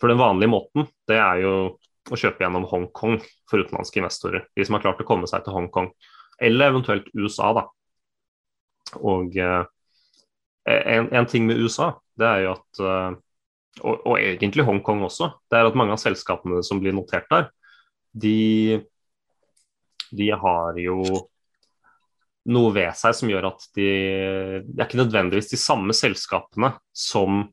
For 0.00 0.10
den 0.10 0.20
vanlige 0.20 0.50
måten, 0.50 0.86
det 1.10 1.18
er 1.18 1.42
jo 1.42 1.54
å 2.10 2.18
kjøpe 2.18 2.42
gjennom 2.42 2.66
Hongkong 2.70 3.20
for 3.50 3.62
utenlandske 3.62 4.00
investorer. 4.02 4.46
De 4.56 4.66
som 4.66 4.76
har 4.76 4.84
klart 4.84 5.02
å 5.02 5.06
komme 5.06 5.28
seg 5.30 5.44
til 5.44 5.54
Hongkong. 5.54 5.90
Eller 6.42 6.72
eventuelt 6.72 7.10
USA, 7.14 7.52
da. 7.54 7.66
Og 8.98 9.36
eh, 9.38 9.62
en, 10.66 11.08
en, 11.12 11.28
ting 11.30 11.46
med 11.46 11.60
USA, 11.62 11.92
det 12.18 12.28
er 12.28 12.44
jo 12.44 12.54
at 12.56 12.82
eh, 12.82 13.20
og, 13.80 14.06
og, 14.06 14.16
egentlig 14.20 14.66
Hongkong 14.66 15.02
også, 15.06 15.30
det 15.50 15.58
er 15.58 15.68
at 15.68 15.76
mange 15.78 15.94
av 15.94 16.00
selskapene 16.02 16.60
som 16.66 16.80
blir 16.82 16.94
notert 16.96 17.28
der, 17.32 17.48
de, 18.12 18.82
de 20.12 20.28
har 20.36 20.76
jo 20.80 21.00
noe 22.52 22.72
ved 22.74 22.90
seg 22.98 23.14
som 23.16 23.30
gjør 23.30 23.52
at 23.52 23.64
de 23.78 23.88
Det 24.66 24.80
er 24.80 24.88
ikke 24.88 25.00
nødvendigvis 25.00 25.52
de 25.52 25.60
samme 25.60 25.94
selskapene 25.96 26.72
som, 26.92 27.46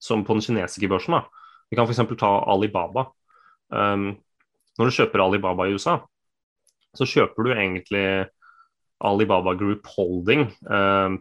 som 0.00 0.24
på 0.24 0.36
den 0.36 0.44
kinesiske 0.44 0.88
børsen. 0.90 1.18
da. 1.18 1.22
Vi 1.70 1.78
kan 1.78 1.86
f.eks. 1.86 2.02
ta 2.18 2.32
Alibaba. 2.50 3.10
Um, 3.68 4.16
når 4.78 4.88
du 4.88 4.96
kjøper 4.96 5.22
Alibaba 5.22 5.68
i 5.68 5.76
USA, 5.76 6.00
så 6.96 7.06
kjøper 7.06 7.46
du 7.46 7.52
egentlig 7.52 8.06
Alibaba 9.04 9.54
Group 9.54 9.86
Holding, 9.94 10.48
um, 10.66 11.20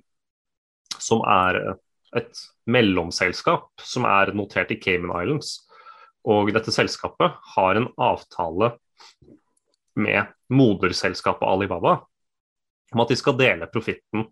som 0.97 1.21
er 1.27 1.59
mellomselskap 2.69 3.83
som 3.85 4.07
er 4.09 4.33
notert 4.37 4.71
i 4.73 4.79
Cayman 4.81 5.13
Islands. 5.23 5.55
Og 6.29 6.51
dette 6.53 6.73
selskapet 6.73 7.37
har 7.55 7.79
en 7.79 7.89
avtale 8.01 8.73
med 9.99 10.31
moderselskapet 10.53 11.47
Alibaba 11.47 11.99
om 12.93 13.03
at 13.03 13.11
de 13.11 13.17
skal 13.19 13.37
dele 13.37 13.69
profitten 13.69 14.25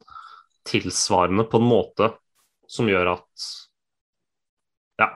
tilsvarende 0.68 1.46
på 1.48 1.62
en 1.62 1.68
måte 1.68 2.12
som 2.68 2.90
gjør 2.90 3.14
at 3.14 3.48
ja, 5.00 5.12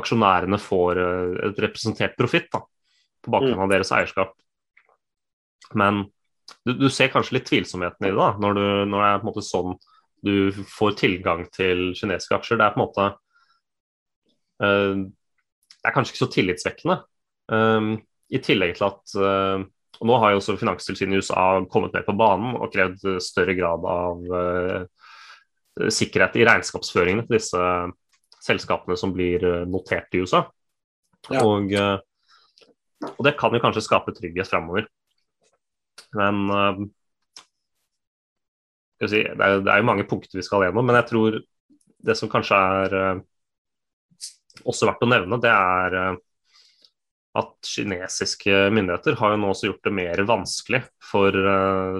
aksjonærene 0.00 0.58
får 0.60 1.00
eh, 1.02 1.34
et 1.50 1.60
representert 1.62 2.16
profitt 2.18 2.48
på 2.50 2.62
bakgrunn 3.30 3.58
mm. 3.58 3.64
av 3.66 3.74
deres 3.74 3.92
eierskap. 3.94 4.32
Men 5.78 6.06
du, 6.64 6.72
du, 6.74 6.88
ser 6.90 7.12
kanskje 7.12 7.38
litt 7.38 7.46
tvilsomheten 7.50 8.08
i 8.08 8.10
det 8.10 8.18
da, 8.18 8.32
når, 8.42 8.56
du, 8.58 8.64
når 8.90 9.04
det 9.04 9.10
er 9.10 9.20
på 9.20 9.22
en 9.26 9.30
måte 9.30 9.46
sånn 9.46 9.76
du 10.26 10.52
får 10.68 10.98
tilgang 11.00 11.46
til 11.54 11.90
kinesiske 11.98 12.36
aksjer. 12.36 12.60
Det 12.60 12.66
er 12.66 12.74
på 12.74 12.80
en 12.80 12.86
måte 12.86 13.08
uh, 14.62 15.02
Det 15.74 15.88
er 15.88 15.96
kanskje 15.96 16.14
ikke 16.14 16.24
så 16.24 16.32
tillitsvekkende. 16.36 16.98
Um, 17.50 17.92
I 18.30 18.42
tillegg 18.44 18.76
til 18.78 18.88
at 18.90 19.14
uh, 19.18 19.68
og 20.00 20.08
Nå 20.08 20.16
har 20.16 20.32
jo 20.32 20.38
også 20.40 20.54
Finanstilsynet 20.56 21.18
i 21.18 21.20
USA 21.20 21.42
kommet 21.68 21.92
med 21.92 22.06
på 22.06 22.14
banen 22.16 22.54
og 22.56 22.70
krevd 22.72 23.02
større 23.20 23.52
grad 23.58 23.82
av 23.84 24.30
uh, 24.32 24.84
sikkerhet 25.92 26.38
i 26.40 26.46
regnskapsføringene 26.48 27.26
til 27.26 27.36
disse 27.36 27.64
selskapene 28.40 28.96
som 28.98 29.12
blir 29.14 29.44
eh, 29.44 29.66
notert 29.68 30.14
i 30.16 30.22
USA. 30.24 30.44
Ja. 31.30 31.44
Og, 31.44 31.72
eh, 31.72 31.98
og, 33.10 33.20
det 33.26 33.36
kan 33.40 33.54
jo 33.54 33.62
kanskje 33.62 33.84
skape 33.84 34.14
trygghet 34.16 34.48
framover. 34.50 34.88
Men 36.16 36.90
si, 39.08 39.22
det, 39.24 39.40
er, 39.40 39.62
det 39.64 39.72
er 39.72 39.80
jo 39.80 39.88
mange 39.88 40.06
punkter 40.08 40.40
vi 40.40 40.44
skal 40.44 40.66
gjennom, 40.66 40.84
men 40.86 40.98
jeg 41.00 41.08
tror 41.08 41.38
det 42.10 42.16
som 42.16 42.30
kanskje 42.32 42.56
er 42.56 42.96
uh, 42.96 43.22
også 44.68 44.88
verdt 44.88 45.06
å 45.06 45.08
nevne, 45.08 45.38
det 45.40 45.52
er 45.52 45.96
uh, 45.96 46.18
at 47.40 47.70
kinesiske 47.70 48.66
myndigheter 48.74 49.16
har 49.20 49.32
jo 49.32 49.40
nå 49.40 49.52
også 49.52 49.70
gjort 49.70 49.86
det 49.86 49.92
mer 49.94 50.20
vanskelig 50.26 50.80
for, 51.12 51.36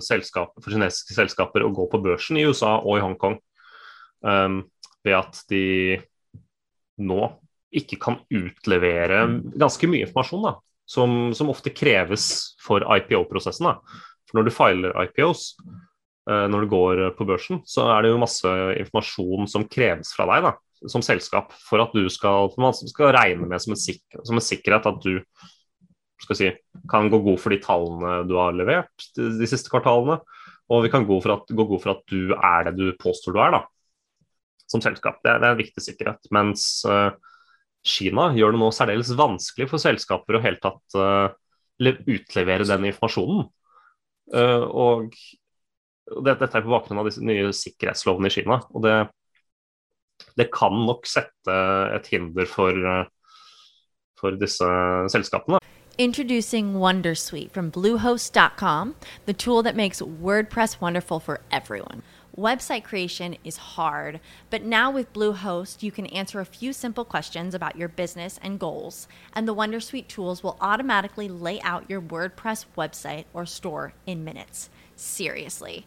selskap, 0.03 0.57
for 0.59 0.75
kinesiske 0.75 1.15
selskaper 1.15 1.63
å 1.63 1.71
gå 1.71 1.85
på 1.93 2.01
børsen 2.03 2.41
i 2.41 2.43
USA 2.51 2.73
og 2.81 2.99
i 2.99 3.05
Hongkong. 3.05 3.37
Um, 4.27 4.65
ved 5.07 5.17
at 5.17 5.39
de 5.49 6.01
nå 7.01 7.21
ikke 7.71 8.01
kan 8.03 8.19
utlevere 8.35 9.23
ganske 9.59 9.89
mye 9.91 10.07
informasjon 10.07 10.47
da, 10.49 10.55
som, 10.91 11.31
som 11.37 11.53
ofte 11.53 11.73
kreves 11.75 12.57
for 12.63 12.85
IPO-prosessen. 12.99 13.71
For 14.27 14.39
når 14.39 14.49
du 14.49 14.55
filer 14.55 14.97
IPOs, 15.07 15.53
eh, 15.63 15.79
når 16.29 16.63
du 16.63 16.69
går 16.71 17.01
på 17.17 17.25
børsen, 17.27 17.63
så 17.67 17.87
er 17.91 18.05
det 18.05 18.11
jo 18.11 18.19
masse 18.21 18.51
informasjon 18.77 19.49
som 19.49 19.65
kreves 19.67 20.13
fra 20.15 20.27
deg 20.29 20.45
da, 20.45 20.51
som 20.93 21.03
selskap 21.03 21.55
for 21.65 21.83
at 21.83 21.95
du 21.97 22.05
skal, 22.13 22.53
man 22.61 22.77
skal 22.77 23.15
regne 23.17 23.49
med 23.49 23.63
som 23.65 23.73
en, 23.73 23.81
sikker, 23.81 24.21
som 24.29 24.37
en 24.37 24.45
sikkerhet 24.45 24.87
at 24.87 25.01
du 25.01 25.17
si, 26.37 26.53
kan 26.93 27.09
gå 27.11 27.23
god 27.25 27.41
for 27.41 27.57
de 27.57 27.59
tallene 27.65 28.21
du 28.29 28.37
har 28.39 28.55
levert 28.55 29.09
de, 29.17 29.31
de 29.41 29.49
siste 29.49 29.73
kvartalene. 29.73 30.21
Og 30.71 30.85
vi 30.85 30.93
kan 30.93 31.09
gå, 31.09 31.19
at, 31.33 31.51
gå 31.51 31.67
god 31.73 31.83
for 31.83 31.97
at 31.97 32.05
du 32.13 32.37
er 32.37 32.69
det 32.69 32.77
du 32.79 32.93
påstår 33.01 33.35
du 33.35 33.41
er. 33.43 33.57
da 33.57 33.65
som 34.71 34.83
selskap. 34.85 35.19
Det, 35.25 35.35
det 35.43 35.49
er 35.49 35.55
en 35.55 35.61
viktig 35.61 35.85
sikkerhet. 35.85 36.31
Mens 36.35 36.65
uh, 36.89 37.11
Kina 37.87 38.31
gjør 38.37 38.55
det 38.55 38.63
nå 38.63 38.71
særdeles 38.75 39.13
vanskelig 39.19 39.71
for 39.71 39.83
selskaper 39.83 40.39
å 40.39 40.45
helt 40.45 40.63
tatt 40.63 40.99
uh, 40.99 41.33
utlevere 41.81 42.69
den 42.69 42.91
informasjonen. 42.93 43.49
Uh, 44.31 44.67
og 44.71 45.17
dette 46.27 46.51
er 46.51 46.65
på 46.65 46.73
bakgrunn 46.73 47.01
av 47.01 47.09
disse 47.09 47.23
nye 47.25 47.53
sikkerhetslovene 47.55 48.31
i 48.31 48.35
Kina. 48.35 48.61
og 48.75 48.85
det, 48.85 48.97
det 50.37 50.51
kan 50.55 50.75
nok 50.87 51.07
sette 51.09 51.57
et 51.95 52.11
hinder 52.13 52.49
for, 52.51 52.77
for 54.21 54.39
disse 54.41 54.67
selskapene. 55.15 55.61
Introducing 55.99 56.75
Wondersuite 56.75 57.51
from 57.51 57.71
Bluehost.com, 57.71 58.95
the 59.27 59.35
tool 59.35 59.63
that 59.63 59.77
makes 59.77 60.01
WordPress 60.01 60.81
wonderful 60.81 61.21
for 61.21 61.41
everyone. 61.53 62.03
Website 62.39 62.85
creation 62.85 63.37
is 63.45 63.57
hard, 63.57 64.19
but 64.49 64.63
now 64.63 64.91
with 64.91 65.13
Bluehost, 65.13 65.83
you 65.83 65.91
can 65.91 66.07
answer 66.07 66.41
a 66.41 66.47
few 66.47 66.73
simple 66.73 67.05
questions 67.05 67.55
about 67.55 67.77
your 67.77 67.89
business 67.89 68.39
and 68.43 68.59
goals, 68.59 69.09
and 69.35 69.47
the 69.47 69.55
Wondersuite 69.55 70.09
tools 70.09 70.43
will 70.43 70.57
automatically 70.61 71.29
lay 71.29 71.61
out 71.61 71.91
your 71.91 72.01
WordPress 72.01 72.65
website 72.79 73.25
or 73.35 73.45
store 73.45 73.93
in 74.07 74.25
minutes. 74.25 74.71
Seriously. 74.97 75.87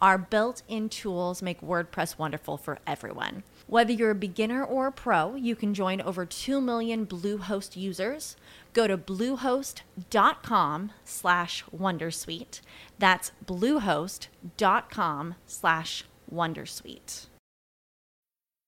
our 0.00 0.18
built 0.18 0.62
in 0.68 0.88
tools 0.88 1.42
make 1.42 1.60
WordPress 1.60 2.18
wonderful 2.18 2.56
for 2.56 2.78
everyone. 2.86 3.42
Whether 3.66 3.92
you're 3.92 4.10
a 4.12 4.14
beginner 4.14 4.64
or 4.64 4.86
a 4.86 4.92
pro, 4.92 5.34
you 5.34 5.54
can 5.54 5.74
join 5.74 6.00
over 6.00 6.24
2 6.24 6.60
million 6.60 7.06
Bluehost 7.06 7.76
users. 7.76 8.36
Go 8.72 8.86
to 8.86 8.96
bluehost.com 8.96 10.92
slash 11.04 11.64
wondersuite. 11.76 12.60
That's 12.98 13.32
bluehost.com 13.44 15.34
slash 15.46 16.04
wondersuite. 16.32 17.26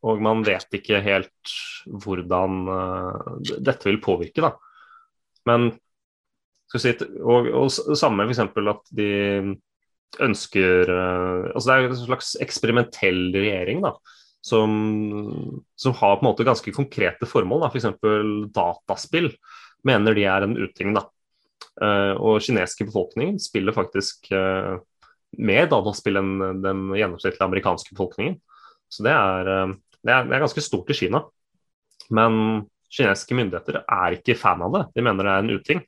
Og 0.00 0.20
man 0.24 0.44
vet 0.46 0.78
ikke 0.78 1.02
helt 1.04 1.54
hvordan 1.86 2.60
uh, 2.70 3.32
dette 3.60 3.88
vil 3.88 4.00
påvirke, 4.02 4.44
da. 4.44 4.54
Men 5.48 5.72
si, 6.72 6.94
og, 7.20 7.50
og, 7.50 7.68
samme 7.98 8.24
f.eks. 8.28 8.42
at 8.44 8.90
de 8.96 9.10
ønsker 10.20 10.90
uh, 10.90 11.50
Altså 11.52 11.66
det 11.66 11.76
er 11.76 11.90
en 11.90 12.00
slags 12.00 12.32
eksperimentell 12.42 13.28
regjering, 13.36 13.84
da. 13.84 13.94
Som, 14.40 14.72
som, 15.76 15.92
har 15.98 16.16
på 16.16 16.24
en 16.24 16.30
måte 16.30 16.46
ganske 16.48 16.72
konkrete 16.72 17.28
formål, 17.28 17.66
da. 17.66 17.90
For 18.00 18.34
dataspill 18.56 19.34
mener 19.84 20.16
de 20.16 20.24
er 20.24 20.46
en 20.46 20.56
uting. 20.56 20.96
da. 20.96 21.04
Uh, 21.80 22.16
og 22.16 22.40
kinesiske 22.44 22.88
befolkningen 22.88 23.36
spiller 23.40 23.76
faktisk 23.76 24.32
mer 25.38 25.68
dataspill 25.70 26.18
enn 26.18 26.62
den 26.64 26.88
gjennomsnittlige 26.96 27.46
amerikanske 27.46 27.92
befolkningen. 27.92 28.40
Så 28.90 29.06
det 29.06 29.14
er, 29.14 29.52
eh, 29.54 29.76
det 30.00 30.14
er, 30.14 30.26
det 30.26 30.36
er 30.36 30.44
ganske 30.44 30.64
stort 30.64 30.90
i 30.90 30.98
Kina. 30.98 31.22
Men 32.10 32.66
kinesiske 32.90 33.36
myndigheter 33.38 33.84
er 33.84 34.16
ikke 34.16 34.38
fan 34.38 34.62
av 34.66 34.74
det. 34.74 34.82
De 34.96 35.04
mener 35.06 35.26
det 35.26 35.32
er 35.32 35.44
en 35.44 35.54
uting. 35.54 35.82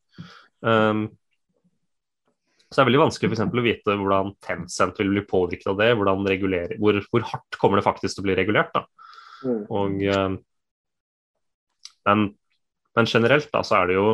Um, 0.63 1.03
så 2.71 2.79
det 2.79 2.83
er 2.85 2.89
veldig 2.89 3.03
vanskelig 3.03 3.31
for 3.35 3.61
å 3.61 3.65
vite 3.67 3.97
hvordan 4.01 4.31
Tencent 4.45 5.01
vil 5.03 5.11
bli 5.13 5.25
påvirket 5.29 5.73
av 5.75 5.81
det. 5.81 5.91
Hvor, 5.99 7.01
hvor, 7.11 7.27
hardt 7.29 7.59
kommer 7.61 7.81
det 7.81 7.85
faktisk 7.85 8.17
til 8.17 8.25
å 8.25 8.29
bli 8.31 8.37
regulert. 8.39 8.79
Mm. 9.43 9.65
Og, 9.67 9.99
um, 10.15 10.39
men, 12.09 12.25
men, 12.97 13.11
generelt 13.11 13.51
da, 13.53 13.65
så 13.67 13.83
er 13.83 13.91
det 13.91 13.99
jo 13.99 14.07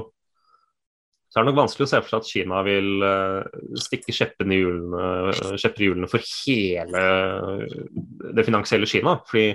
så 1.29 1.39
er 1.39 1.45
det 1.45 1.51
nok 1.51 1.59
vanskelig 1.61 1.85
å 1.85 1.91
se 1.91 1.99
for 2.01 2.11
seg 2.11 2.23
at 2.23 2.31
Kina 2.33 2.61
vil 2.65 3.03
uh, 3.05 3.59
stikke 3.77 4.15
kjepper 4.17 4.49
i 4.49 4.61
hjulene 4.63 6.09
for 6.09 6.25
hele 6.25 7.03
det 8.39 8.47
finansielle 8.47 8.89
Kina. 8.89 9.19
Fordi 9.29 9.51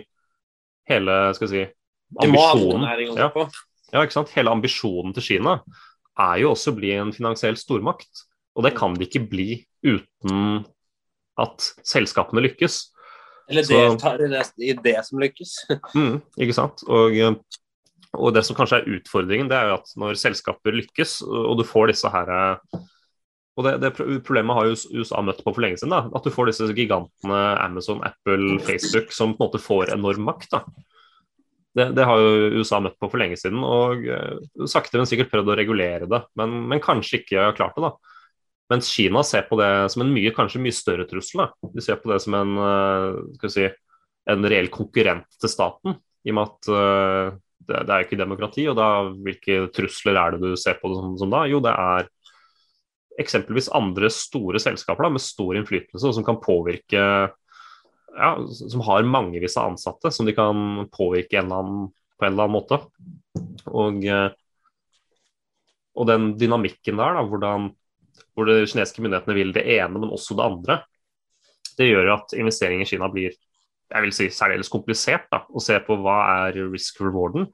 hele 0.92 1.16
skal 1.34 1.50
vi 1.50 1.54
si, 1.56 1.64
ambisjonen 2.22 2.86
ja, 3.18 3.32
ja, 3.34 4.04
ikke 4.04 4.18
sant? 4.20 4.36
Hele 4.38 4.54
ambisjonen 4.54 5.16
til 5.18 5.26
Kina 5.32 5.58
er 6.22 6.44
jo 6.44 6.54
også 6.54 6.74
å 6.74 6.78
bli 6.78 6.94
en 6.94 7.14
finansiell 7.16 7.58
stormakt. 7.58 8.28
Og 8.54 8.68
det 8.68 8.76
kan 8.78 8.94
de 8.94 9.08
ikke 9.08 9.26
bli 9.32 9.64
uten 9.82 10.62
at 11.42 11.72
selskapene 11.90 12.44
lykkes. 12.46 12.84
Eller 13.50 13.66
deltar 13.68 14.22
i 14.24 14.30
det, 14.30 14.44
i 14.62 14.76
det 14.78 14.98
som 15.08 15.22
lykkes. 15.22 15.56
mm, 15.98 16.20
ikke 16.46 16.56
sant. 16.56 16.86
Og 16.86 17.18
og 18.14 18.34
det 18.36 18.44
som 18.46 18.58
kanskje 18.58 18.82
er 18.82 18.98
utfordringen, 18.98 19.50
det 19.50 19.58
er 19.58 19.72
jo 19.72 19.78
at 19.82 19.94
når 20.00 20.20
selskaper 20.22 20.76
lykkes, 20.76 21.22
og 21.26 21.58
du 21.60 21.64
får 21.68 21.94
disse 21.94 22.12
her 22.14 22.30
og 23.54 23.68
det, 23.68 23.74
det 23.84 23.92
problemet 24.26 24.58
har 24.58 24.70
jo 24.70 25.02
USA 25.02 25.22
møtt 25.22 25.44
på 25.46 25.54
for 25.54 25.62
lenge 25.62 25.78
siden. 25.78 25.94
da, 25.94 26.08
At 26.18 26.26
du 26.26 26.34
får 26.34 26.50
disse 26.50 26.72
gigantene 26.74 27.42
Amazon, 27.62 28.02
Apple, 28.06 28.58
Facebook 28.66 29.14
som 29.14 29.36
på 29.36 29.44
en 29.44 29.46
måte 29.46 29.62
får 29.62 29.94
enorm 29.94 30.26
makt. 30.26 30.56
da. 30.56 30.64
Det, 31.74 31.86
det 31.98 32.06
har 32.06 32.22
jo 32.22 32.62
USA 32.62 32.80
møtt 32.82 32.98
på 33.02 33.10
for 33.10 33.22
lenge 33.22 33.38
siden, 33.38 33.62
og 33.66 34.04
uh, 34.06 34.66
sakte, 34.70 35.00
men 35.00 35.10
sikkert 35.10 35.32
prøvd 35.32 35.54
å 35.54 35.58
regulere 35.58 36.10
det. 36.10 36.22
Men, 36.38 36.58
men, 36.70 36.82
kanskje 36.82 37.22
ikke 37.22 37.46
har 37.46 37.56
klart 37.58 37.78
det. 37.78 37.86
da. 37.86 38.18
Mens 38.74 38.90
Kina 38.94 39.22
ser 39.26 39.46
på 39.46 39.58
det 39.62 39.70
som 39.94 40.06
en 40.06 40.14
mye, 40.14 40.34
kanskje 40.34 40.62
mye 40.64 40.74
større 40.74 41.06
trussel. 41.10 41.46
da. 41.46 41.72
De 41.78 41.86
ser 41.86 42.02
på 42.02 42.10
det 42.10 42.20
som 42.26 42.38
en, 42.40 42.58
vi 43.38 43.54
si, 43.54 43.70
en 44.34 44.50
reell 44.50 44.70
konkurrent 44.74 45.30
til 45.38 45.52
staten. 45.52 46.00
I 46.26 46.34
og 46.34 46.40
med 46.40 46.50
at 46.50 47.40
det, 47.68 47.84
det 47.88 47.94
er 47.94 48.06
ikke 48.06 48.20
demokrati. 48.20 48.66
Og 48.72 48.78
da, 48.80 48.90
hvilke 49.26 49.68
trusler 49.76 50.20
er 50.20 50.36
det 50.36 50.44
du 50.44 50.60
ser 50.60 50.80
på 50.80 50.92
det 50.92 51.00
som, 51.00 51.16
som 51.22 51.34
da? 51.34 51.44
Jo, 51.50 51.62
det 51.64 51.74
er 51.74 52.10
eksempelvis 53.22 53.70
andre 53.78 54.10
store 54.14 54.62
selskaper 54.62 55.06
da, 55.06 55.14
med 55.16 55.24
stor 55.24 55.58
innflytelse, 55.60 56.14
som 56.16 56.26
kan 56.26 56.42
påvirke 56.42 57.02
ja, 58.14 58.30
Som 58.46 58.84
har 58.86 59.06
mangevis 59.10 59.58
av 59.58 59.72
ansatte 59.72 60.12
som 60.14 60.28
de 60.28 60.36
kan 60.38 60.88
påvirke 60.94 61.40
en 61.42 61.54
annen, 61.54 61.86
på 62.18 62.26
en 62.26 62.34
eller 62.34 62.46
annen 62.46 62.58
måte. 62.58 62.78
Og, 63.74 64.06
og 65.94 66.10
den 66.10 66.34
dynamikken 66.38 67.02
der, 67.02 67.18
da, 67.18 67.24
hvordan, 67.26 67.72
hvor 68.34 68.50
de 68.50 68.60
kinesiske 68.70 69.02
myndighetene 69.02 69.38
vil 69.38 69.54
det 69.56 69.66
ene, 69.80 69.98
men 69.98 70.14
også 70.14 70.38
det 70.38 70.46
andre, 70.46 70.78
det 71.78 71.90
gjør 71.90 72.14
at 72.20 72.36
investering 72.38 72.84
i 72.84 72.88
Kina 72.90 73.10
blir 73.10 73.34
jeg 73.94 74.06
vil 74.06 74.14
si 74.16 74.30
særdeles 74.34 74.72
komplisert 74.74 75.28
da, 75.32 75.44
å 75.46 75.62
se 75.62 75.78
på 75.86 75.98
hva 76.02 76.18
er 76.48 76.58
risk 76.74 77.02
rewarden. 77.04 77.48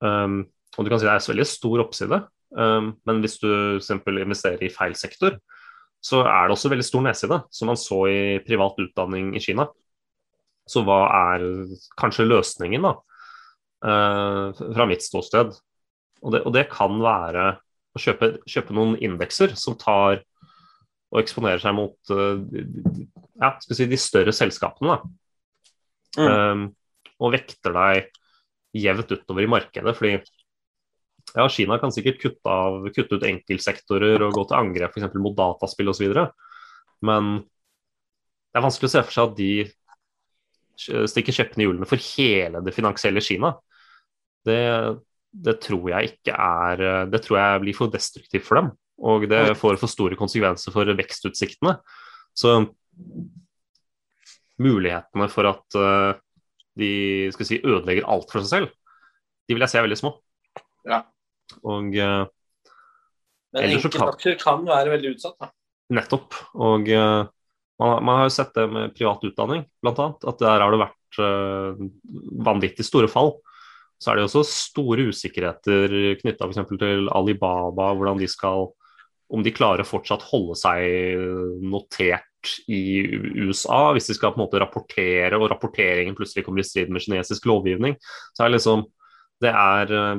Um, 0.00 0.44
og 0.78 0.86
du 0.86 0.90
kan 0.92 1.00
si 1.00 1.08
det 1.08 1.12
er 1.12 1.32
veldig 1.32 1.48
stor 1.48 1.82
oppside, 1.82 2.20
um, 2.56 2.92
men 3.08 3.22
hvis 3.24 3.38
du 3.42 3.50
f.eks. 3.50 3.90
investerer 4.06 4.62
i 4.64 4.72
feil 4.72 4.94
sektor, 4.98 5.36
så 6.00 6.22
er 6.24 6.48
det 6.48 6.54
også 6.54 6.70
veldig 6.72 6.86
stor 6.86 7.04
nedside, 7.04 7.40
som 7.52 7.68
man 7.68 7.78
så 7.78 8.00
i 8.08 8.20
privat 8.46 8.78
utdanning 8.80 9.34
i 9.36 9.42
Kina. 9.44 9.66
Så 10.70 10.84
hva 10.86 11.02
er 11.34 11.44
kanskje 12.00 12.28
løsningen, 12.28 12.86
da, 12.86 12.94
uh, 13.84 14.54
fra 14.54 14.86
mitt 14.88 15.04
ståsted? 15.04 15.52
Og 16.20 16.34
det, 16.34 16.44
og 16.46 16.54
det 16.54 16.68
kan 16.72 17.00
være 17.02 17.52
å 17.90 18.00
kjøpe, 18.00 18.36
kjøpe, 18.48 18.76
noen 18.76 18.96
indekser 19.02 19.56
som 19.58 19.76
tar 19.80 20.22
og 21.10 21.18
eksponerer 21.18 21.58
seg 21.58 21.74
mot 21.74 22.12
uh, 22.14 22.38
ja, 23.40 23.56
si, 23.66 23.88
de 23.90 23.98
større 23.98 24.34
selskapene. 24.36 24.94
Da. 24.94 25.29
Mm. 26.18 26.26
Um, 26.26 26.62
og 27.20 27.34
vekter 27.36 27.74
deg 27.76 28.10
jevnt 28.80 29.12
utover 29.12 29.44
i 29.44 29.50
markedet. 29.50 29.96
fordi 29.96 30.18
ja, 31.36 31.46
Kina 31.52 31.78
kan 31.78 31.92
sikkert 31.94 32.20
kutte, 32.22 32.50
av, 32.50 32.86
kutte 32.94 33.18
ut 33.18 33.26
enkeltsektorer 33.26 34.22
og 34.24 34.34
gå 34.34 34.46
til 34.48 34.58
angrep 34.58 34.96
f.eks. 34.96 35.14
mot 35.20 35.36
dataspill 35.36 35.92
osv. 35.92 36.14
Men 37.06 37.30
det 38.50 38.58
er 38.58 38.66
vanskelig 38.66 38.90
å 38.90 38.94
se 38.96 39.04
for 39.04 39.14
seg 39.14 39.30
at 39.30 39.38
de 39.38 39.52
stikker 41.10 41.36
kjeppene 41.36 41.62
i 41.62 41.68
hjulene 41.68 41.88
for 41.88 42.00
hele 42.16 42.62
det 42.64 42.74
finansielle 42.74 43.22
Kina. 43.22 43.52
Det, 44.48 44.60
det, 45.30 45.58
tror 45.60 45.90
jeg 45.92 46.14
ikke 46.14 46.32
er 46.32 47.10
Det 47.12 47.20
tror 47.20 47.36
jeg 47.36 47.62
blir 47.66 47.76
for 47.76 47.92
destruktivt 47.92 48.46
for 48.46 48.60
dem. 48.60 48.70
Og 49.00 49.28
det 49.28 49.56
får 49.60 49.78
for 49.80 49.92
store 49.92 50.16
konsekvenser 50.18 50.72
for 50.74 50.88
vekstutsiktene. 50.96 51.76
Så 52.36 52.56
mulighetene 54.60 55.28
for 55.32 55.48
at 55.50 55.78
uh, 55.78 56.12
de 56.78 56.92
skal 57.34 57.48
si, 57.48 57.60
ødelegger 57.62 58.08
alt 58.10 58.30
for 58.30 58.44
seg 58.44 58.50
selv, 58.50 58.74
de 59.48 59.56
vil 59.56 59.64
jeg 59.64 59.72
se 59.72 59.80
er 59.80 59.86
veldig 59.86 59.98
små. 59.98 60.14
Ja. 60.88 61.02
Og 61.66 61.96
uh, 61.96 62.24
Men 63.56 63.74
enkeltaksjer 63.74 64.38
kan 64.40 64.64
være 64.68 64.94
veldig 64.94 65.14
utsatt, 65.16 65.36
da. 65.40 65.50
Nettopp. 65.96 66.36
Og 66.62 66.86
uh, 66.94 67.26
man, 67.82 67.94
man, 68.06 68.16
har 68.20 68.28
jo 68.28 68.34
sett 68.36 68.54
det 68.56 68.66
med 68.70 68.94
privat 68.96 69.24
utdanning, 69.26 69.64
bl.a. 69.82 70.10
At 70.14 70.42
der 70.42 70.62
har 70.62 70.74
det 70.74 70.84
vært 70.84 70.98
vanvittig 72.46 72.84
store 72.86 73.08
fall. 73.10 73.32
Så 74.00 74.12
er 74.12 74.20
det 74.20 74.28
også 74.28 74.44
store 74.46 75.08
usikkerheter 75.10 75.92
knytta 76.20 76.46
f.eks. 76.46 76.60
til 76.78 77.10
Alibaba, 77.12 77.90
hvordan 77.98 78.20
de 78.20 78.28
skal 78.30 78.68
om 79.30 79.44
de 79.46 79.52
klarer 79.54 79.84
å 79.84 79.88
fortsatt 79.88 80.26
holde 80.30 80.56
seg 80.58 81.62
notert 81.62 82.26
i 82.72 83.02
USA, 83.36 83.90
hvis 83.94 84.08
de 84.10 84.16
skal 84.16 84.32
på 84.32 84.40
en 84.40 84.44
måte 84.46 84.60
rapportere, 84.62 85.38
og 85.38 85.50
rapporteringen 85.52 86.16
plutselig 86.18 86.46
kommer 86.46 86.62
i 86.62 86.66
strid 86.66 86.90
med 86.92 87.04
kinesisk 87.04 87.46
lovgivning, 87.50 87.96
så 88.34 88.44
er 88.44 88.50
det 88.50 88.58
liksom 88.58 88.88
Det 89.40 89.48
er 89.48 89.92
eh, 89.96 90.18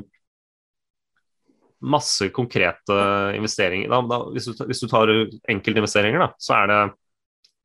masse 1.82 2.30
konkrete 2.34 2.96
investeringer. 3.38 3.90
Da, 3.90 4.00
da, 4.10 4.18
hvis, 4.34 4.48
du, 4.50 4.64
hvis, 4.66 4.82
du, 4.82 4.88
tar 4.90 5.12
enkeltinvesteringer, 5.50 6.24
da, 6.24 6.32
så 6.42 6.56
er 6.58 6.72
det 6.72 6.80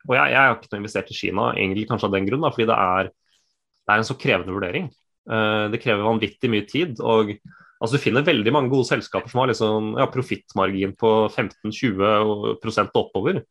Og 0.06 0.12
jeg, 0.14 0.34
jeg 0.34 0.36
har 0.36 0.58
ikke 0.58 0.76
investert 0.76 1.08
i 1.10 1.16
Kina, 1.16 1.46
egentlig 1.54 1.86
kanskje 1.88 2.10
av 2.10 2.12
den 2.14 2.28
grunn, 2.28 2.44
fordi 2.52 2.68
det 2.68 2.76
er, 2.76 3.08
det 3.08 3.94
er 3.94 4.02
en 4.02 4.06
så 4.06 4.18
krevende 4.20 4.52
vurdering. 4.54 4.90
Uh, 5.26 5.66
det 5.72 5.80
krever 5.82 6.06
vanvittig 6.06 6.50
mye 6.52 6.66
tid. 6.68 7.00
og 7.00 7.32
altså 7.76 7.96
Du 7.96 8.02
finner 8.02 8.24
veldig 8.26 8.52
mange 8.54 8.72
gode 8.72 8.88
selskaper 8.88 9.30
som 9.30 9.42
har 9.42 9.50
liksom, 9.50 9.92
ja, 10.00 10.08
profittmargin 10.12 10.94
på 10.98 11.12
15-20% 11.28 12.96
oppover. 12.96 13.42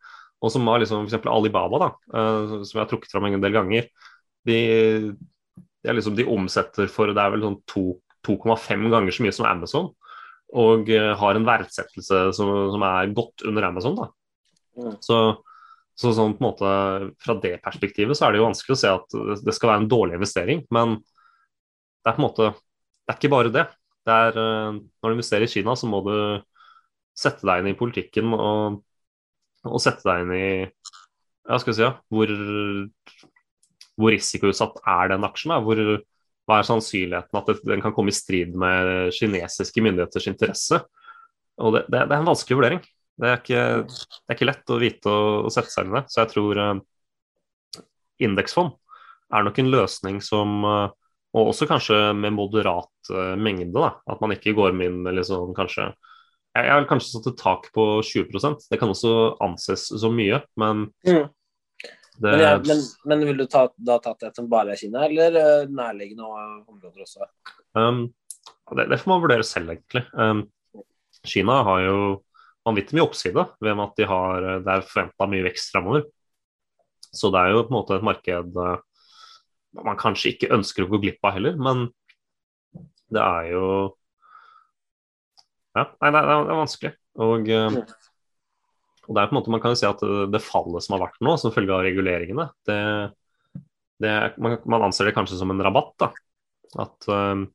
Og 0.43 0.51
som 0.53 0.67
har 0.69 0.81
liksom 0.81 1.05
f.eks. 1.05 1.27
Alibaba, 1.31 1.79
da, 1.81 1.89
uh, 2.15 2.57
som 2.65 2.79
jeg 2.79 2.83
har 2.83 2.89
trukket 2.91 3.13
fram 3.13 3.29
en 3.29 3.43
del 3.43 3.55
ganger. 3.55 3.87
De, 4.45 4.57
de, 5.15 5.93
liksom, 5.93 6.17
de, 6.17 6.27
omsetter 6.29 6.89
for 6.91 7.13
det 7.13 7.21
er 7.21 7.33
vel 7.33 7.45
sånn 7.45 7.61
2,5 7.71 8.89
ganger 8.93 9.15
så 9.15 9.25
mye 9.25 9.37
som 9.37 9.47
Amazon, 9.49 9.89
og 10.55 10.91
uh, 10.91 11.13
har 11.21 11.37
en 11.37 11.47
verdsettelse 11.47 12.27
som, 12.37 12.53
som, 12.73 12.85
er 12.85 13.15
godt 13.17 13.45
under 13.47 13.69
Amazon. 13.69 13.97
da. 14.01 14.11
Mm. 14.75 14.99
Så, 15.05 15.21
så 15.95 16.11
sånn 16.13 16.35
på 16.35 16.43
en 16.43 16.49
måte 16.49 16.75
fra 17.23 17.37
det 17.41 17.55
perspektivet 17.63 18.17
så 18.17 18.27
er 18.27 18.35
det 18.35 18.41
jo 18.41 18.49
vanskelig 18.49 18.75
å 18.75 18.81
se 18.81 18.91
at 18.91 19.17
det 19.45 19.53
skal 19.55 19.71
være 19.71 19.85
en 19.85 19.91
dårlig 19.93 20.17
investering, 20.19 20.65
men 20.75 20.99
det 20.99 22.11
er 22.11 22.17
på 22.17 22.21
en 22.21 22.27
måte 22.27 22.53
det 23.05 23.13
er 23.13 23.19
ikke 23.19 23.33
bare 23.35 23.53
det. 23.53 23.65
Er, 24.13 24.37
uh, 24.37 24.75
når 24.75 25.11
du 25.11 25.17
investerer 25.17 25.47
i 25.47 25.51
Kina, 25.51 25.75
så 25.77 25.89
må 25.89 26.01
du 26.05 26.15
sette 27.15 27.47
deg 27.47 27.63
inn 27.63 27.71
i 27.71 27.79
politikken 27.79 28.33
og, 28.35 28.81
og 29.65 29.81
sette 29.81 30.03
deg 30.05 30.25
inn 30.25 30.33
i 30.35 30.49
ja, 31.45 31.59
skal 31.61 31.75
si, 31.77 31.83
ja, 31.85 31.93
hvor, 32.11 32.31
hvor 33.95 34.13
risikoutsatt 34.13 34.81
er 34.81 35.13
den 35.13 35.25
aksjen? 35.27 35.53
Da? 35.53 35.61
Hvor, 35.63 35.81
hva 36.45 36.59
er 36.59 36.67
sannsynligheten 36.67 37.39
at 37.39 37.51
den 37.65 37.83
kan 37.83 37.93
komme 37.95 38.13
i 38.13 38.17
strid 38.17 38.55
med 38.57 39.13
kinesiske 39.15 39.83
myndigheters 39.85 40.27
interesse? 40.31 40.81
Og 41.61 41.75
det, 41.75 41.85
det, 41.87 42.01
det 42.09 42.15
er 42.15 42.21
en 42.21 42.31
vanskelig 42.31 42.59
vurdering. 42.59 42.81
Det 43.15 43.29
er 43.29 43.39
ikke, 43.39 43.63
det 43.87 44.27
er 44.27 44.37
ikke 44.37 44.49
lett 44.49 44.73
å 44.73 44.81
vite 44.81 45.13
og, 45.13 45.51
sette 45.53 45.71
seg 45.71 45.85
inn 45.85 45.93
i 45.93 45.99
det. 45.99 46.03
Så 46.11 46.21
jeg 46.23 46.31
tror 46.33 46.61
uh, 46.61 47.83
indeksfond 48.25 48.73
er 49.35 49.45
nok 49.45 49.61
en 49.61 49.71
løsning 49.71 50.19
som 50.23 50.57
uh, 50.67 50.89
Og 51.35 51.51
også 51.51 51.67
kanskje 51.67 51.97
med 52.15 52.35
moderat 52.35 53.11
uh, 53.11 53.35
mengde. 53.35 53.75
da, 53.75 53.95
At 54.07 54.21
man 54.23 54.35
ikke 54.35 54.55
går 54.55 54.71
inn 54.71 55.01
med 55.03 55.17
liksom, 55.19 55.51
kanskje 55.57 55.89
jeg, 56.55 56.67
jeg 56.69 56.75
vil 56.79 56.87
kanskje 56.87 57.11
satt 57.11 57.31
et 57.31 57.41
tak 57.41 57.65
på 57.75 57.85
20% 58.07 58.69
Det 58.71 58.79
kan 58.79 58.91
også 58.93 59.15
anses 59.43 59.89
som 59.91 60.15
mye, 60.15 60.39
men 60.59 60.87
mm. 61.07 61.25
Det... 62.15 62.31
Men, 62.31 62.39
ja, 62.39 62.51
men, 62.63 62.81
men, 63.03 63.23
vil 63.27 63.41
du 63.41 63.45
ta, 63.51 63.65
da 63.75 63.97
tatt 63.99 64.21
et 64.23 64.37
som 64.39 64.45
bare 64.47 64.71
er 64.71 64.79
Kina, 64.79 65.01
eller 65.03 65.35
uh, 65.35 65.67
nærliggende 65.67 66.23
områder 66.23 67.01
også? 67.03 67.27
Um, 67.75 68.05
det, 68.71 68.85
det, 68.87 69.01
får 69.01 69.11
man 69.11 69.23
vurdere 69.25 69.43
selv, 69.43 69.73
egentlig. 69.73 70.05
Um, 70.15 70.45
Kina 71.27 71.57
har 71.67 71.81
jo 71.83 71.97
vanvittig 72.63 72.95
mye 72.95 73.03
oppside 73.09 73.45
ved 73.59 73.83
at 73.83 73.99
de 73.99 74.07
har, 74.07 74.47
det 74.63 74.77
er 74.77 74.87
forventa 74.87 75.27
mye 75.27 75.43
vekst 75.49 75.75
fremover. 75.75 76.07
Så 77.11 77.33
det 77.35 77.41
er 77.41 77.51
jo 77.51 77.65
på 77.65 77.73
en 77.73 77.79
måte 77.81 77.99
et 77.99 78.07
marked 78.07 78.63
uh, 78.63 78.77
man 79.83 79.99
kanskje 79.99 80.33
ikke 80.33 80.53
ønsker 80.55 80.85
å 80.85 80.91
gå 80.93 81.01
glipp 81.03 81.27
av 81.27 81.35
heller, 81.37 81.59
men 81.59 81.87
det 83.13 83.21
er 83.21 83.51
jo 83.53 83.67
Ja, 85.75 85.89
nei, 85.99 86.09
det 86.15 86.19
er, 86.21 86.27
det 86.29 86.53
er 86.53 86.59
vanskelig. 86.61 86.91
Og 87.25 87.49
uh, 87.51 87.79
og 89.05 89.13
det 89.13 89.21
er 89.21 89.29
på 89.29 89.35
en 89.35 89.39
måte, 89.39 89.53
Man 89.53 89.61
kan 89.63 89.73
jo 89.73 89.79
si 89.79 89.87
at 89.87 90.01
det 90.33 90.41
fallet 90.43 90.85
som 90.85 90.95
har 90.95 91.05
vært 91.07 91.21
nå, 91.23 91.35
som 91.37 91.53
følge 91.53 91.75
av 91.75 91.83
reguleringene, 91.85 92.47
det, 92.67 92.79
det, 94.01 94.13
man, 94.41 94.57
man, 94.65 94.87
anser 94.87 95.09
det 95.09 95.15
kanskje 95.17 95.37
som 95.39 95.53
en 95.53 95.61
rabatt. 95.65 95.93
da, 96.01 96.09
At 96.85 97.09
uh, 97.11 97.45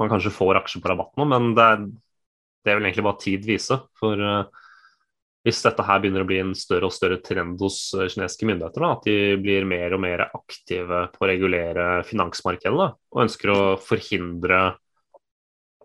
man 0.00 0.12
kanskje 0.12 0.34
får 0.34 0.62
aksjer 0.62 0.82
på 0.82 0.90
rabatt 0.92 1.14
nå, 1.20 1.28
men 1.30 1.52
det, 1.58 1.68
det 2.66 2.76
vel 2.76 2.88
egentlig 2.88 3.06
bare 3.06 3.22
tid 3.22 3.46
vise. 3.46 3.78
For 4.00 4.18
uh, 4.18 4.66
hvis 5.42 5.62
dette 5.64 5.84
her 5.86 5.98
begynner 6.02 6.22
å 6.22 6.28
bli 6.28 6.38
en 6.38 6.52
større 6.54 6.86
og 6.86 6.94
større 6.94 7.18
trend 7.24 7.60
hos 7.62 7.78
uh, 7.96 8.06
kinesiske 8.06 8.46
myndigheter, 8.46 8.84
da, 8.84 8.92
at 8.94 9.08
de 9.08 9.16
blir 9.42 9.66
mer 9.68 9.96
og 9.96 10.02
mer 10.04 10.26
aktive 10.28 11.06
på 11.14 11.24
å 11.24 11.30
regulere 11.30 11.86
finansmarkedet 12.06 12.78
da, 12.78 12.92
og 12.94 13.24
ønsker 13.24 13.52
å 13.54 13.60
forhindre 13.82 14.62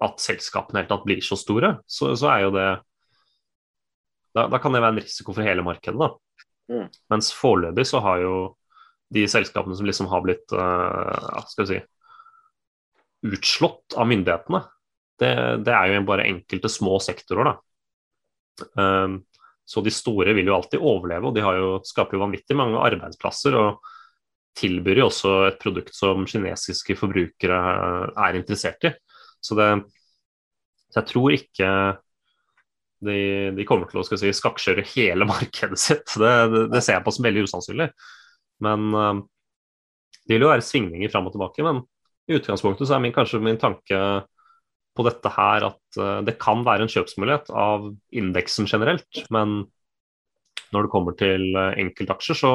at 0.06 0.22
selskapene 0.22 0.84
helt 0.84 0.92
tatt 0.94 1.08
blir 1.08 1.24
så 1.26 1.40
store, 1.40 1.80
så, 1.90 2.12
så 2.20 2.30
er 2.36 2.46
jo 2.46 2.54
det 2.54 2.68
da, 4.38 4.46
da, 4.46 4.60
kan 4.62 4.76
det 4.76 4.84
være 4.84 4.94
en 4.94 5.02
risiko 5.02 5.34
for 5.34 5.48
hele 5.48 5.66
markedet. 5.66 5.98
da. 5.98 6.12
Mm. 6.70 6.90
Mens 7.10 7.32
foreløpig 7.34 7.88
så 7.90 8.02
har 8.06 8.22
jo 8.22 8.34
de 9.16 9.24
selskapene 9.32 9.78
som 9.80 9.88
liksom 9.88 10.10
har 10.12 10.22
blitt 10.22 10.54
uh, 10.54 11.40
skal 11.50 11.66
vi 11.66 11.70
si, 11.72 11.80
utslått 13.26 13.96
av 13.98 14.06
myndighetene, 14.12 14.62
det, 15.18 15.32
det, 15.66 15.74
er 15.74 15.96
jo 15.96 16.04
bare 16.06 16.28
enkelte 16.30 16.70
små 16.70 17.00
sektorer. 17.02 17.50
da. 17.50 18.68
Um, 18.78 19.18
så 19.68 19.84
de 19.84 19.92
store 19.92 20.32
vil 20.38 20.48
jo 20.48 20.56
alltid 20.56 20.80
overleve, 20.80 21.28
og 21.28 21.36
de 21.36 21.44
jo, 21.44 21.72
skaper 21.84 22.16
jo 22.16 22.24
vanvittig 22.24 22.56
mange 22.56 22.80
arbeidsplasser. 22.88 23.58
og 23.60 23.94
tilbyr 24.58 25.04
jo 25.04 25.08
også 25.12 25.32
et 25.52 25.60
produkt 25.62 25.94
som 25.94 26.26
kinesiske 26.26 26.96
forbrukere 26.98 27.58
er 28.18 28.38
interessert 28.40 28.88
i. 28.90 28.94
Så, 29.44 29.54
det, 29.58 29.68
så 30.90 31.02
jeg 31.02 31.10
tror 31.12 31.36
ikke 31.36 31.72
de, 33.06 33.18
de, 33.54 33.66
kommer 33.70 33.90
til 33.90 34.02
å 34.02 34.06
si, 34.08 34.32
skakkjøre 34.34 34.86
hele 34.96 35.28
markedet 35.34 35.80
sitt. 35.82 36.08
Det, 36.16 36.34
det, 36.54 36.64
det, 36.74 36.82
ser 36.84 36.98
jeg 36.98 37.06
på 37.06 37.14
som 37.14 37.28
veldig 37.28 37.46
usannsynlig. 37.50 37.92
Men 38.66 38.88
uh, 38.96 39.20
det 40.26 40.38
vil 40.38 40.48
jo 40.48 40.54
være 40.56 40.66
svingninger 40.66 41.14
fram 41.14 41.30
og 41.30 41.36
tilbake. 41.36 41.66
Men 41.68 41.84
i 42.28 42.40
utgangspunktet 42.40 42.90
så 42.90 42.98
er 42.98 43.06
min, 43.06 43.16
kanskje 43.16 43.44
min 43.44 43.62
tanke 43.62 44.02
på 44.98 45.06
dette 45.08 45.32
her 45.34 45.70
at 45.70 46.00
uh, 46.02 46.20
det 46.26 46.38
kan 46.42 46.66
være 46.68 46.86
en 46.86 46.92
kjøpsmulighet 46.92 47.52
av 47.54 47.90
indeksen 48.16 48.70
generelt. 48.70 49.24
Men 49.34 49.64
når 50.74 50.88
det 50.88 50.94
kommer 50.94 51.16
til 51.20 51.48
uh, 51.56 51.72
enkeltaksjer, 51.80 52.42
så 52.42 52.54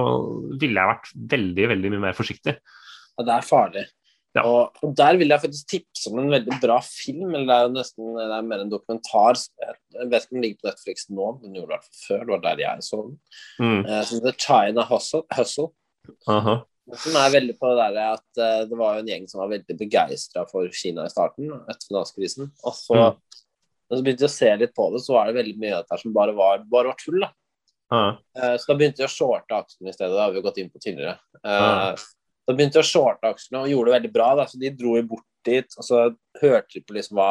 ville 0.61 0.78
jeg 0.78 0.92
vært 0.92 1.11
veldig, 1.37 1.66
veldig 1.74 1.92
mye 1.94 2.07
mer 2.09 2.16
forsiktig. 2.18 2.59
Ja, 3.16 3.26
det 3.28 3.37
er 3.37 3.46
farlig. 3.46 3.87
Ja. 4.33 4.46
Og, 4.48 4.78
og, 4.81 4.94
der 4.96 5.18
vil 5.20 5.28
jeg 5.28 5.42
faktisk 5.42 5.68
tipse 5.68 6.09
om 6.09 6.22
en 6.22 6.33
veldig 6.33 6.57
bra 6.62 6.78
film. 6.87 7.35
eller 7.35 7.44
Det 7.48 7.57
er 7.57 7.66
jo 7.66 7.72
nesten 7.74 8.14
det 8.16 8.28
er 8.33 8.46
mer 8.48 8.64
en 8.64 8.72
dokumentar. 8.72 9.40
Jeg 9.61 10.09
vet 10.09 10.24
ikke 10.24 10.33
om 10.33 10.38
den 10.38 10.46
ligger 10.46 10.61
på 10.62 10.70
Netflix 10.70 11.09
nå, 11.12 11.26
men 11.35 11.44
den 11.44 11.59
gjorde 11.61 11.78
det 11.78 12.02
før. 12.07 12.22
Det 12.22 12.35
var 12.35 12.44
der 12.46 12.62
jeg 12.64 12.87
så 12.88 13.00
den. 13.02 13.16
Mm. 13.61 13.81
Uh, 13.85 14.02
som 14.09 14.18
heter 14.18 14.38
China 14.46 14.87
Hustle. 14.88 15.24
Hustle. 15.37 15.68
Uh 16.28 16.40
-huh. 16.46 16.61
Som 16.98 17.14
er 17.14 17.30
veldig 17.30 17.54
på 17.60 17.68
det 17.70 17.84
der 17.94 18.16
at 18.16 18.40
uh, 18.40 18.62
det 18.68 18.78
var 18.78 18.96
jo 18.96 19.04
en 19.04 19.10
gjeng 19.12 19.28
som 19.30 19.42
var 19.44 19.52
veldig 19.52 19.76
begeistra 19.78 20.42
for 20.50 20.66
Kina 20.74 21.06
i 21.06 21.12
starten, 21.12 21.52
etter 21.70 21.86
finanskrisen. 21.88 22.50
Og 22.66 22.74
så, 22.74 22.98
mm. 22.98 23.44
så 23.86 24.00
begynte 24.00 24.26
jeg 24.26 24.32
å 24.32 24.34
se 24.34 24.50
litt 24.64 24.74
på 24.74 24.88
det, 24.94 25.04
så 25.04 25.14
var 25.16 25.30
det 25.30 25.38
veldig 25.38 25.54
mye 25.62 25.76
av 25.76 25.84
dette 25.84 26.00
som 26.02 26.16
bare 26.16 26.34
var, 26.36 26.66
bare 26.72 26.90
var 26.90 26.98
tull. 27.00 27.22
da. 27.22 27.30
Uh 27.92 28.56
så 28.58 28.72
da 28.72 28.78
begynte 28.80 29.04
jeg 29.04 29.10
å 29.10 29.12
shorte 29.12 29.58
aksjene 29.58 29.92
i 29.92 29.94
stedet. 29.94 30.14
Det 30.14 30.22
har 30.24 30.32
vi 30.32 30.40
jo 30.40 30.46
gått 30.48 30.58
inn 30.62 30.72
på 30.72 30.80
tidligere. 30.82 31.18
Uh, 31.44 31.92
da 32.48 32.54
begynte 32.56 32.80
de 32.80 32.82
å 32.82 32.88
shorte 32.88 33.30
aksjene 33.30 33.62
og 33.62 33.70
gjorde 33.70 33.90
det 33.90 33.96
veldig 33.98 34.12
bra. 34.14 34.30
Da. 34.40 34.48
Så 34.50 34.58
de 34.58 34.72
dro 34.74 34.96
jo 34.98 35.04
bort 35.12 35.28
dit, 35.46 35.76
og 35.78 35.86
så 35.86 36.06
hørte 36.40 36.78
de 36.78 36.82
på 36.86 36.96
liksom 36.96 37.18
hva, 37.18 37.30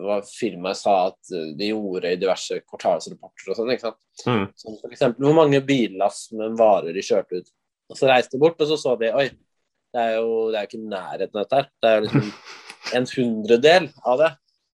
hva 0.00 0.20
firmaet 0.28 0.80
sa 0.80 0.94
at 1.10 1.32
de 1.58 1.72
gjorde 1.72 2.12
i 2.12 2.20
diverse 2.20 2.60
kvartalsrapporter 2.62 3.52
og 3.52 3.58
sånn. 3.58 3.72
ikke 3.74 3.90
sant? 3.90 4.00
Mm. 4.24 4.46
Som 4.60 4.78
for 4.80 4.94
eksempel 4.94 5.28
hvor 5.28 5.36
mange 5.36 5.60
billass 5.66 6.26
med 6.36 6.56
varer 6.60 6.96
de 6.96 7.04
kjørte 7.04 7.42
ut. 7.42 7.52
Og 7.92 7.98
så 7.98 8.08
reiste 8.08 8.36
de 8.36 8.40
bort, 8.40 8.60
og 8.60 8.70
så 8.70 8.78
så 8.80 8.94
de 9.00 9.10
oi, 9.12 9.26
det 9.92 10.04
er 10.06 10.14
jo 10.16 10.46
det 10.52 10.60
er 10.60 10.68
ikke 10.68 10.80
nærheten 10.80 11.36
av 11.36 11.44
dette 11.44 11.58
her. 11.58 11.68
Det 11.82 11.90
er 11.90 11.98
jo 11.98 12.04
liksom 12.06 12.30
en 12.98 13.10
hundredel 13.12 13.90
av 14.08 14.22
det. 14.22 14.30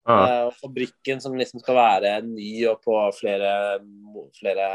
Ah. 0.06 0.26
Og 0.46 0.58
fabrikken 0.60 1.22
som 1.24 1.38
liksom 1.40 1.64
skal 1.64 1.80
være 1.80 2.18
ny 2.28 2.50
og 2.70 2.84
på 2.86 2.98
flere, 3.18 3.54
flere 4.38 4.68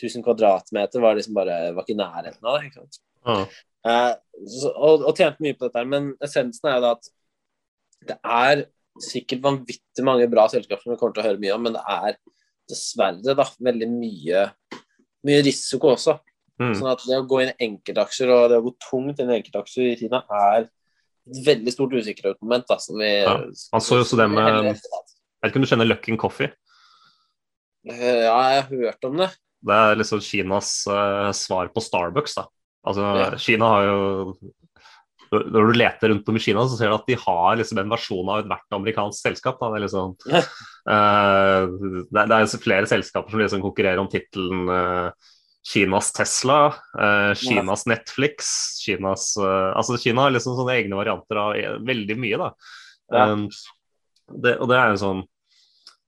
tusen 0.00 0.24
kvadratmeter, 0.24 1.02
var 1.04 1.18
liksom 1.18 1.36
bare 1.36 1.58
var 1.76 1.84
ikke 1.84 1.94
i 1.94 2.00
nærheten 2.00 2.48
av 2.48 2.58
det. 2.58 2.70
ikke 2.70 2.80
sant? 2.82 3.00
Ah. 3.24 3.44
Uh, 3.84 4.46
så, 4.48 4.72
og, 4.72 5.04
og 5.04 5.12
tjente 5.12 5.44
mye 5.44 5.56
på 5.58 5.68
dette. 5.68 5.84
Men 5.92 6.14
essensen 6.24 6.70
er 6.70 6.78
jo 6.78 6.86
da 6.86 6.94
at 6.96 7.12
det 8.04 8.18
er 8.24 8.64
sikkert 9.04 9.42
vanvittig 9.44 10.04
mange 10.06 10.26
bra 10.30 10.46
selskaper 10.50 10.82
som 10.82 10.94
vi 10.94 10.98
kommer 11.00 11.16
til 11.16 11.24
å 11.24 11.28
høre 11.28 11.42
mye 11.42 11.54
om, 11.54 11.64
men 11.66 11.76
det 11.76 11.84
er 11.90 12.18
dessverre 12.70 13.34
da 13.36 13.46
veldig 13.68 13.88
mye, 13.90 14.44
mye 15.26 15.40
risiko 15.44 15.92
også. 15.94 16.16
Mm. 16.62 16.74
Sånn 16.78 16.90
at 16.92 17.02
det 17.02 17.18
å 17.18 17.26
gå 17.26 17.40
inn 17.42 17.50
i 17.50 17.66
enkeltaksjer 17.66 18.30
og 18.30 18.44
det 18.52 18.58
å 18.60 18.64
gå 18.68 18.72
tungt 18.86 19.20
inn 19.22 19.32
i 19.32 19.38
enkeltaksjer 19.40 19.90
i 19.90 19.96
Kina 19.98 20.22
er 20.30 20.66
et 20.66 21.40
veldig 21.46 21.72
stort 21.74 21.96
usikkerhetsmoment. 21.98 22.66
Da, 22.70 22.78
som 22.82 23.00
vi, 23.00 23.10
ja. 23.24 23.38
Man 23.74 23.84
så 23.84 23.98
jo 23.98 24.04
også 24.06 24.20
det 24.20 24.28
med 24.30 24.68
Jeg 24.70 24.76
vet 24.76 25.50
ikke 25.50 25.60
om 25.60 25.66
du 25.66 25.70
kjenner 25.72 25.90
Luckin 25.90 26.20
Coffee? 26.20 26.52
Uh, 27.84 28.22
ja, 28.24 28.36
jeg 28.54 28.60
har 28.60 28.68
hørt 28.70 29.08
om 29.08 29.18
det. 29.24 29.30
Det 29.64 29.78
er 29.80 29.98
liksom 29.98 30.20
Kinas 30.24 30.74
uh, 30.88 31.30
svar 31.36 31.72
på 31.72 31.82
Starbucks. 31.82 32.36
da 32.38 32.46
Altså, 32.84 33.08
ja. 33.16 33.28
Kina 33.40 33.68
har 33.72 33.86
jo 33.88 34.00
Når 35.32 35.70
du 35.70 35.78
leter 35.78 36.12
rundt 36.12 36.28
om 36.28 36.36
i 36.36 36.42
Kina, 36.44 36.62
så 36.68 36.76
ser 36.78 36.92
du 36.92 36.98
at 36.98 37.08
de 37.08 37.16
har 37.18 37.56
liksom 37.58 37.80
en 37.80 37.90
versjon 37.90 38.28
av 38.30 38.44
ethvert 38.44 38.76
amerikansk 38.76 39.18
selskap. 39.18 39.58
Det, 39.58 39.70
er 39.80 39.82
liksom, 39.88 40.12
uh, 40.30 41.64
det, 42.12 42.20
er, 42.20 42.28
det, 42.30 42.60
flere 42.62 42.86
selskaper 42.86 43.34
som 43.34 43.42
liksom 43.42 43.64
konkurrerer 43.64 43.98
om 43.98 44.10
tittelen 44.12 44.68
uh, 44.70 45.32
Kinas 45.64 46.10
Tesla, 46.12 46.58
eh, 47.00 47.30
Kinas. 47.40 47.86
Netflix 47.88 48.48
Kinas, 48.84 49.30
Altså 49.40 49.96
Kina 50.00 50.26
har 50.26 50.34
liksom 50.34 50.58
sånne 50.58 50.74
egne 50.76 50.98
varianter 50.98 51.40
av 51.40 51.84
veldig 51.88 52.18
mye, 52.20 52.40
da. 52.40 52.50
Ja. 53.12 53.30
Um, 53.32 53.48
det, 54.42 54.56
og 54.58 54.68
det 54.70 54.76
er 54.78 54.92
jo 54.92 55.00
sånn 55.00 55.22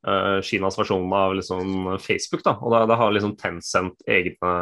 uh, 0.08 0.38
Kinas 0.44 0.78
versjon 0.78 1.08
av 1.14 1.34
liksom 1.38 1.96
Facebook. 2.02 2.44
da, 2.46 2.56
og 2.60 2.76
Det 2.88 3.00
har 3.00 3.16
liksom 3.16 3.34
Tencent 3.40 4.06
egne 4.08 4.52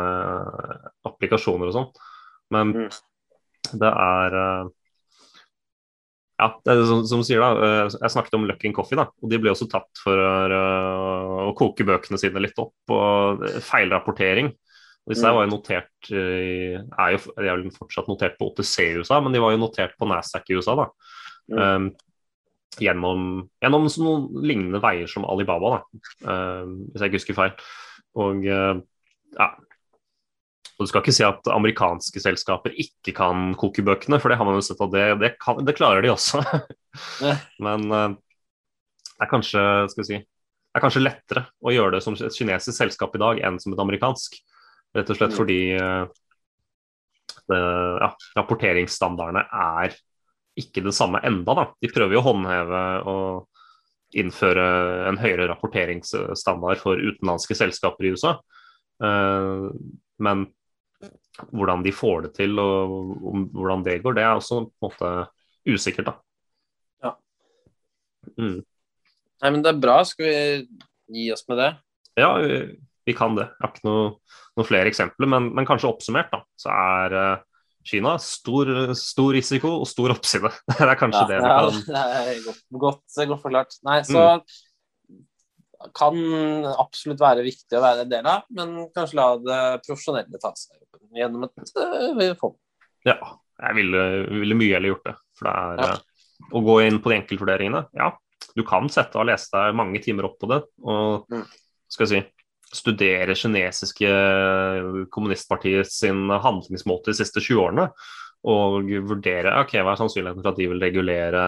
applikasjoner 1.07 1.70
og 1.70 1.76
sånn. 1.76 1.92
Men 2.54 2.72
mm. 2.74 2.88
det 3.80 3.92
er 3.92 4.38
uh, 4.38 4.72
ja, 6.42 6.48
det 6.66 6.72
er 6.74 6.83
som, 6.88 7.04
som 7.07 7.22
sier 7.22 7.38
da, 7.38 7.52
uh, 7.54 7.94
Jeg 7.94 8.11
snakket 8.16 8.35
om 8.37 8.48
Luckin 8.48 8.74
Coffee, 8.76 8.98
da, 8.98 9.07
og 9.07 9.30
de 9.30 9.40
ble 9.40 9.54
også 9.54 9.70
tatt 9.70 10.02
for 10.02 10.18
å 10.18 11.52
koke 11.59 11.87
bøkene 11.87 12.18
sine 12.20 12.42
litt 12.42 12.59
opp. 12.61 12.76
og 12.90 13.46
Feilrapportering. 13.64 14.50
Disse 15.11 15.27
mm. 15.29 15.37
var 15.37 15.45
jo 15.45 15.53
notert 15.53 16.09
er 16.09 17.11
jo, 17.12 17.19
De 17.37 17.45
er 17.45 17.59
vel 17.59 17.69
fortsatt 17.75 18.09
notert 18.09 18.38
på 18.38 18.49
OTC 18.49 18.75
i 18.87 18.95
USA, 18.97 19.19
men 19.21 19.35
de 19.35 19.43
var 19.43 19.53
jo 19.53 19.61
notert 19.61 19.93
på 20.01 20.09
Nasdaq 20.09 20.49
i 20.49 20.57
USA. 20.57 20.79
da. 20.81 20.87
Mm. 21.53 21.61
Um, 21.61 21.90
gjennom, 22.81 23.45
gjennom 23.62 23.87
noen 24.01 24.25
lignende 24.47 24.81
veier 24.83 25.11
som 25.11 25.27
Alibaba, 25.29 25.77
da, 25.77 26.03
um, 26.27 26.81
hvis 26.90 27.05
jeg 27.05 27.12
ikke 27.12 27.21
husker 27.21 27.38
feil. 27.38 27.55
Og 28.25 28.49
uh, 28.49 28.81
ja, 29.37 29.49
og 30.75 30.83
Du 30.83 30.90
skal 30.90 31.05
ikke 31.05 31.14
si 31.14 31.23
at 31.23 31.53
amerikanske 31.55 32.23
selskaper 32.23 32.75
ikke 32.83 33.14
kan 33.14 33.53
kokebøkene, 33.59 34.19
for 34.19 34.31
det 34.33 34.40
har 34.40 34.49
man 34.49 34.59
jo 34.59 34.64
sett 34.67 34.81
at 34.83 34.90
det, 34.90 35.05
det, 35.21 35.33
kan, 35.43 35.61
det 35.62 35.77
klarer 35.79 36.03
de 36.03 36.11
også. 36.11 36.43
Men 37.67 37.87
uh, 37.93 38.17
det 39.14 39.23
er 39.23 39.31
kanskje, 39.31 39.62
skal 39.93 40.03
vi 40.03 40.09
si, 40.09 40.19
det 40.19 40.81
er 40.81 40.83
kanskje 40.83 41.05
lettere 41.05 41.45
å 41.62 41.71
gjøre 41.71 41.95
det 41.95 42.03
som 42.03 42.17
et 42.19 42.35
kinesisk 42.35 42.75
selskap 42.75 43.14
i 43.14 43.23
dag 43.23 43.45
enn 43.47 43.61
som 43.62 43.77
et 43.77 43.85
amerikansk. 43.85 44.35
Rett 44.94 45.11
og 45.11 45.18
slett 45.18 45.35
mm. 45.35 45.38
fordi 45.38 45.61
det, 47.50 47.59
ja, 47.59 48.11
rapporteringsstandardene 48.38 49.42
er 49.48 49.96
ikke 50.61 50.85
det 50.87 50.94
samme 50.94 51.20
enda. 51.26 51.57
Da. 51.59 51.66
De 51.83 51.90
prøver 51.90 52.16
jo 52.16 52.22
å 52.22 52.28
håndheve 52.28 52.83
og 53.11 53.54
innføre 54.14 54.66
en 55.09 55.18
høyere 55.18 55.48
rapporteringsstandard 55.50 56.78
for 56.83 57.00
utenlandske 57.00 57.57
selskaper 57.59 58.07
i 58.07 58.12
USA. 58.14 58.37
Uh, 59.02 59.72
men 60.22 60.46
hvordan 61.50 61.83
de 61.83 61.92
får 61.92 62.28
det 62.28 62.35
til 62.37 62.61
og 62.62 62.92
hvordan 63.24 63.83
det 63.85 63.98
går, 64.04 64.14
det 64.16 64.22
er 64.22 64.38
også 64.38 64.61
på 64.68 64.70
en 64.70 64.87
måte 64.87 65.11
usikkert, 65.66 66.12
da. 66.12 66.14
Ja. 67.02 67.12
Mm. 68.38 68.61
Nei, 69.42 69.50
men 69.50 69.62
det 69.64 69.72
er 69.72 69.83
bra. 69.83 69.98
Skal 70.07 70.28
vi 70.28 71.18
gi 71.18 71.26
oss 71.35 71.42
med 71.50 71.61
det? 71.61 71.70
Ja, 72.20 72.30
vi, 73.07 73.17
kan 73.17 73.37
det. 73.38 73.49
Jeg 73.53 73.67
har 73.67 73.73
ikke 73.73 73.88
noe, 73.88 74.05
noen 74.59 74.69
flere 74.69 74.90
eksempler, 74.93 75.31
men, 75.31 75.51
men, 75.57 75.69
kanskje 75.69 75.90
oppsummert, 75.90 76.31
da, 76.33 76.43
så 76.61 76.75
er 76.75 77.17
uh, 77.19 77.43
Kina 77.85 78.14
stor, 78.23 78.71
stor, 78.97 79.35
risiko 79.37 79.75
og 79.83 79.88
stor 79.88 80.14
oppside. 80.14 80.49
det 80.71 80.85
er 80.87 81.01
kanskje 81.01 81.25
ja, 81.25 81.31
det 81.33 81.40
vi 81.43 81.51
kan 81.51 81.81
ja, 81.99 82.05
det 82.14 82.37
er 82.37 82.47
godt, 82.47 82.62
godt, 82.87 83.03
godt 83.19 83.45
forklart. 83.45 83.77
Nei, 83.85 83.99
så 84.09 84.23
mm 84.38 84.62
kan 85.93 86.17
absolutt 86.81 87.21
være 87.21 87.45
viktig 87.45 87.77
å 87.77 87.83
være 87.85 88.05
en 88.05 88.11
del 88.12 88.29
av, 88.29 88.45
men 88.57 88.75
kanskje 88.95 89.19
la 89.19 89.27
det 89.43 89.61
profesjonelle 89.85 90.40
ta 90.40 90.53
seg 90.57 90.81
gjennom 91.14 91.47
et 91.47 91.73
uh, 91.79 92.37
fond. 92.40 92.57
Ja, 93.07 93.19
jeg 93.61 93.79
ville, 93.79 94.05
ville, 94.33 94.59
mye 94.59 94.77
heller 94.77 94.95
gjort 94.95 95.11
det. 95.11 95.14
For 95.38 95.49
det 95.49 95.55
er 95.55 95.83
ja. 95.83 95.90
uh, 95.93 96.55
å 96.59 96.62
gå 96.64 96.79
inn 96.87 97.01
på 97.03 97.12
de 97.12 97.19
enkeltvurderingene. 97.21 97.85
Ja, 97.99 98.11
du 98.55 98.64
kan 98.67 98.88
sette 98.93 99.21
og 99.21 99.29
lese 99.29 99.53
deg 99.55 99.77
mange 99.79 100.01
timer 100.03 100.31
opp 100.31 100.38
på 100.40 100.51
det. 100.51 100.62
Og 100.83 101.29
mm. 101.31 101.45
skal 101.93 102.07
jeg 102.07 102.12
si, 102.12 102.23
studere 102.75 103.37
kinesiske 103.39 104.11
kommunistpartiet 105.15 105.91
sin 105.91 106.29
handlingsmåte 106.31 107.13
de 107.13 107.19
siste 107.21 107.43
20 107.43 107.63
årene. 107.63 107.89
Og 108.45 108.91
vurdere 109.09 109.55
ok, 109.63 109.79
hva 109.81 109.95
er 109.95 110.01
sannsynligheten 110.01 110.45
for 110.45 110.53
at 110.53 110.61
de 110.61 110.69
vil 110.73 110.83
regulere 110.83 111.45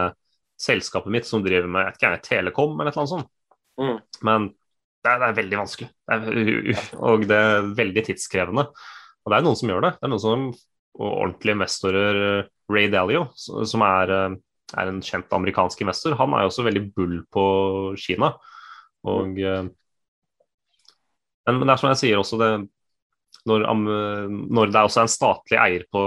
selskapet 0.57 1.13
mitt 1.13 1.29
som 1.29 1.43
driver 1.45 1.69
med 1.69 1.93
et 1.93 2.23
telekom 2.25 2.79
eller 2.79 2.91
et 2.91 2.97
eller 2.97 3.03
annet 3.05 3.15
sånt. 3.15 3.33
Mm. 3.77 3.99
Men 4.25 4.47
det 5.05 5.13
er, 5.13 5.21
det 5.21 5.27
er, 5.27 5.37
veldig 5.37 5.59
vanskelig. 5.61 5.91
Det 5.93 6.17
er, 6.17 6.87
og 7.11 7.27
det 7.29 7.37
er 7.37 7.69
veldig 7.79 8.07
tidskrevende. 8.09 8.65
Og 9.27 9.33
det 9.33 9.39
er 9.39 9.45
noen 9.45 9.59
som 9.59 9.71
gjør 9.71 9.85
det. 9.85 9.93
Det 9.99 10.09
er 10.09 10.13
noen 10.15 10.25
som 10.25 10.47
ordentlige 10.97 11.57
investorer, 11.59 12.19
Ray 12.73 12.89
Dalio, 12.91 13.27
som 13.37 13.85
er, 13.87 14.11
eh, 14.11 14.37
er, 14.75 14.91
en 14.91 15.03
kjent 15.05 15.33
amerikansk 15.37 15.83
investor, 15.85 16.17
han 16.19 16.33
er 16.35 16.45
jo 16.45 16.51
også 16.51 16.65
veldig 16.67 16.85
bull 16.97 17.19
på 17.31 17.47
Kina. 18.01 18.33
Og, 19.07 19.37
mm. 19.37 19.71
Men, 21.47 21.61
men, 21.61 21.69
det 21.69 21.75
er 21.75 21.83
som 21.83 21.93
jeg 21.93 22.01
sier 22.03 22.21
også, 22.21 22.39
det, 22.41 22.51
når, 23.47 23.67
når, 23.71 24.73
det 24.73 24.79
er 24.79 24.89
også 24.89 25.05
en 25.05 25.13
statlig 25.13 25.59
eier 25.63 25.85
på, 25.93 26.03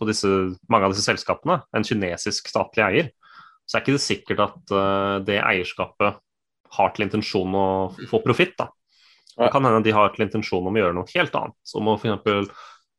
på 0.00 0.08
disse, 0.08 0.30
mange 0.72 0.88
av 0.88 0.94
disse 0.94 1.04
selskapene, 1.04 1.60
en 1.76 1.86
kinesisk 1.86 2.48
statlig 2.48 2.84
eier, 2.86 3.10
så 3.64 3.76
er 3.76 3.84
ikke 3.84 3.96
det 3.96 4.04
sikkert 4.04 4.44
at 4.44 4.72
uh, 4.76 5.18
det 5.24 5.40
eierskapet 5.40 6.20
har 6.74 6.94
til 6.94 7.06
intensjon 7.06 7.56
å 7.56 7.66
få 8.10 8.20
profitt. 8.24 8.56
Det 9.34 9.50
kan 9.52 9.66
hende 9.66 9.82
de 9.84 9.94
har 9.94 10.12
til 10.14 10.26
intensjon 10.26 10.66
om 10.66 10.74
å 10.74 10.80
gjøre 10.80 10.96
noe 10.96 11.10
helt 11.14 11.36
annet. 11.38 11.56
Som 11.66 11.88
å 11.90 11.96
f.eks. 11.96 12.50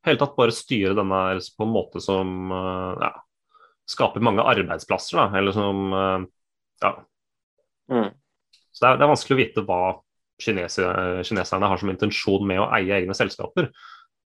helt 0.08 0.22
tatt 0.22 0.38
bare 0.38 0.56
styre 0.56 0.96
denne 0.98 1.22
på 1.58 1.68
en 1.68 1.74
måte 1.74 2.02
som 2.04 2.54
uh, 2.54 2.94
ja, 3.02 3.12
skaper 3.90 4.26
mange 4.26 4.46
arbeidsplasser, 4.46 5.22
da, 5.22 5.28
eller 5.40 5.56
som 5.56 5.86
uh, 5.94 6.26
ja. 6.86 6.96
Mm. 7.92 8.10
Så 8.74 8.82
det 8.82 8.90
er, 8.90 8.98
det 8.98 9.06
er, 9.06 9.12
vanskelig 9.14 9.36
å 9.36 9.42
vite 9.42 9.66
hva 9.68 9.82
kineserne 10.42 11.70
har 11.70 11.82
som 11.82 11.92
intensjon 11.92 12.48
med 12.48 12.60
å 12.64 12.70
eie 12.78 13.02
egne 13.02 13.16
selskaper. 13.18 13.70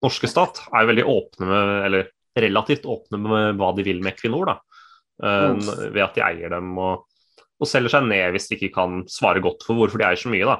Norske 0.03 0.29
stat 0.29 0.61
er 0.69 0.83
jo 0.83 0.91
veldig 0.91 1.05
åpne 1.09 1.49
med, 1.49 1.73
eller 1.87 2.09
relativt 2.37 2.85
åpne 2.85 3.19
med 3.21 3.59
hva 3.59 3.73
de 3.75 3.85
vil 3.87 4.03
med 4.03 4.13
Equinor. 4.13 4.51
da, 4.51 4.57
mm. 5.57 5.61
Ved 5.95 6.03
at 6.05 6.17
de 6.17 6.25
eier 6.27 6.53
dem 6.53 6.75
og 6.77 7.07
og 7.57 7.69
selger 7.69 7.93
seg 7.93 8.07
ned 8.09 8.35
hvis 8.35 8.49
de 8.49 8.57
ikke 8.57 8.75
kan 8.75 9.01
svare 9.09 9.41
godt 9.43 9.65
for 9.65 9.79
hvorfor 9.79 10.01
de 10.01 10.07
eier 10.07 10.21
så 10.21 10.31
mye. 10.31 10.45
da. 10.45 10.57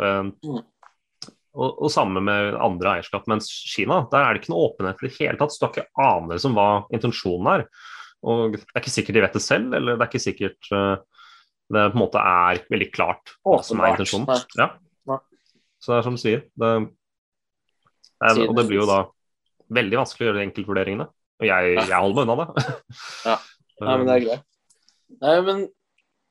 Uh, 0.00 0.62
og, 1.58 1.70
og 1.74 1.90
samme 1.90 2.22
med 2.24 2.56
andre 2.62 2.96
eierskap. 2.96 3.28
Mens 3.30 3.48
Kina, 3.50 4.04
der 4.12 4.24
er 4.24 4.34
det 4.34 4.42
ikke 4.42 4.52
noe 4.54 4.68
åpenhet 4.70 5.00
i 5.02 5.08
det 5.08 5.14
hele 5.18 5.38
tatt. 5.40 5.54
Så 5.54 5.60
du 5.60 5.66
har 5.66 5.74
ikke 5.74 6.08
aner 6.08 6.42
som 6.42 6.56
hva 6.56 6.68
intensjonen 6.94 7.52
er. 7.56 7.64
Og 8.28 8.56
det 8.56 8.64
er 8.72 8.82
ikke 8.82 8.94
sikkert 8.94 9.18
de 9.18 9.24
vet 9.24 9.38
det 9.38 9.44
selv, 9.44 9.74
eller 9.78 9.96
det 9.96 10.04
er 10.04 10.10
ikke 10.10 10.24
sikkert 10.24 10.70
uh, 10.74 11.24
det 11.68 11.88
på 11.92 11.98
en 11.98 12.00
måte 12.00 12.20
er 12.24 12.62
veldig 12.72 12.92
klart 12.94 13.34
hva 13.44 13.58
som 13.66 13.82
er 13.82 13.92
intensjonen. 13.94 14.46
Ja. 14.58 14.72
Så 15.78 15.92
det 15.92 15.98
er 15.98 16.06
som 16.06 16.18
du 16.18 16.20
sier. 16.20 16.44
Det, 16.58 16.72
er, 18.26 18.42
og 18.48 18.54
det 18.58 18.66
blir 18.66 18.82
jo 18.82 18.88
da 18.88 19.00
veldig 19.78 20.00
vanskelig 20.00 20.24
å 20.24 20.28
gjøre 20.28 20.40
de 20.40 20.46
enkeltvurderingene. 20.48 21.08
Og 21.38 21.46
jeg, 21.46 21.74
jeg 21.78 21.98
holder 22.02 22.18
meg 22.18 22.24
unna 22.26 22.36
det. 22.42 22.78
ja. 23.30 23.36
Nei, 23.84 23.92
men 23.94 24.08
det 24.08 24.14
er 24.14 24.24
greit. 24.24 24.46
Nei, 25.22 25.34
men 25.46 25.66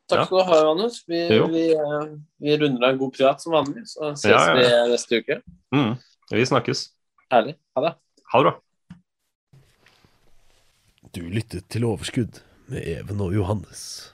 Takk 0.07 0.29
skal 0.29 0.39
du 0.39 0.47
ha, 0.47 0.57
Johannes. 0.63 1.01
Vi, 1.07 1.21
vi, 1.51 1.63
eh, 1.75 2.11
vi, 2.43 2.57
runder 2.59 2.85
av 2.85 2.93
en 2.93 2.99
god 3.01 3.15
prat 3.17 3.41
som 3.43 3.55
vanlig, 3.57 3.83
så 3.91 4.13
ses 4.13 4.31
ja, 4.31 4.39
ja. 4.47 4.53
vi 4.55 4.91
neste 4.93 5.19
uke. 5.19 5.39
Mm. 5.75 5.97
Vi 6.31 6.45
snakkes. 6.47 6.83
Herlig. 7.33 7.57
Ha 7.75 7.83
det. 7.83 7.91
Ha 8.31 8.39
det 8.43 8.47
bra. 8.47 8.53
Du 11.15 11.23
lyttet 11.31 11.67
til 11.73 11.87
Overskudd 11.87 12.39
med 12.71 12.87
Even 12.87 13.23
og 13.23 13.35
Johannes. 13.35 14.13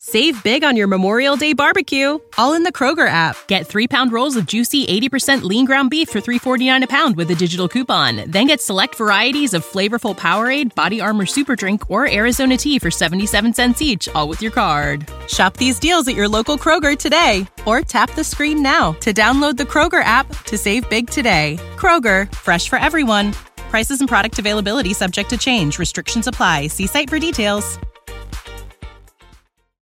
Save 0.00 0.44
big 0.44 0.62
on 0.62 0.76
your 0.76 0.86
Memorial 0.86 1.34
Day 1.34 1.54
barbecue, 1.54 2.20
all 2.38 2.54
in 2.54 2.62
the 2.62 2.70
Kroger 2.70 3.08
app. 3.08 3.36
Get 3.48 3.66
three 3.66 3.88
pound 3.88 4.12
rolls 4.12 4.36
of 4.36 4.46
juicy 4.46 4.86
80% 4.86 5.42
lean 5.42 5.66
ground 5.66 5.90
beef 5.90 6.10
for 6.10 6.20
$3.49 6.20 6.84
a 6.84 6.86
pound 6.86 7.16
with 7.16 7.28
a 7.32 7.34
digital 7.34 7.68
coupon. 7.68 8.30
Then 8.30 8.46
get 8.46 8.60
select 8.60 8.94
varieties 8.94 9.54
of 9.54 9.66
flavorful 9.66 10.16
Powerade, 10.16 10.72
Body 10.76 11.00
Armor 11.00 11.26
Super 11.26 11.56
Drink, 11.56 11.90
or 11.90 12.08
Arizona 12.08 12.56
tea 12.56 12.78
for 12.78 12.92
77 12.92 13.52
cents 13.52 13.82
each, 13.82 14.08
all 14.10 14.28
with 14.28 14.40
your 14.40 14.52
card. 14.52 15.08
Shop 15.26 15.56
these 15.56 15.80
deals 15.80 16.06
at 16.06 16.14
your 16.14 16.28
local 16.28 16.56
Kroger 16.56 16.96
today, 16.96 17.44
or 17.66 17.80
tap 17.80 18.12
the 18.12 18.22
screen 18.22 18.62
now 18.62 18.92
to 19.00 19.12
download 19.12 19.56
the 19.56 19.64
Kroger 19.64 20.04
app 20.04 20.28
to 20.44 20.56
save 20.56 20.88
big 20.88 21.10
today. 21.10 21.58
Kroger, 21.74 22.32
fresh 22.32 22.68
for 22.68 22.78
everyone. 22.78 23.32
Prices 23.68 23.98
and 23.98 24.08
product 24.08 24.38
availability 24.38 24.94
subject 24.94 25.30
to 25.30 25.36
change. 25.36 25.80
Restrictions 25.80 26.28
apply. 26.28 26.68
See 26.68 26.86
site 26.86 27.10
for 27.10 27.18
details. 27.18 27.80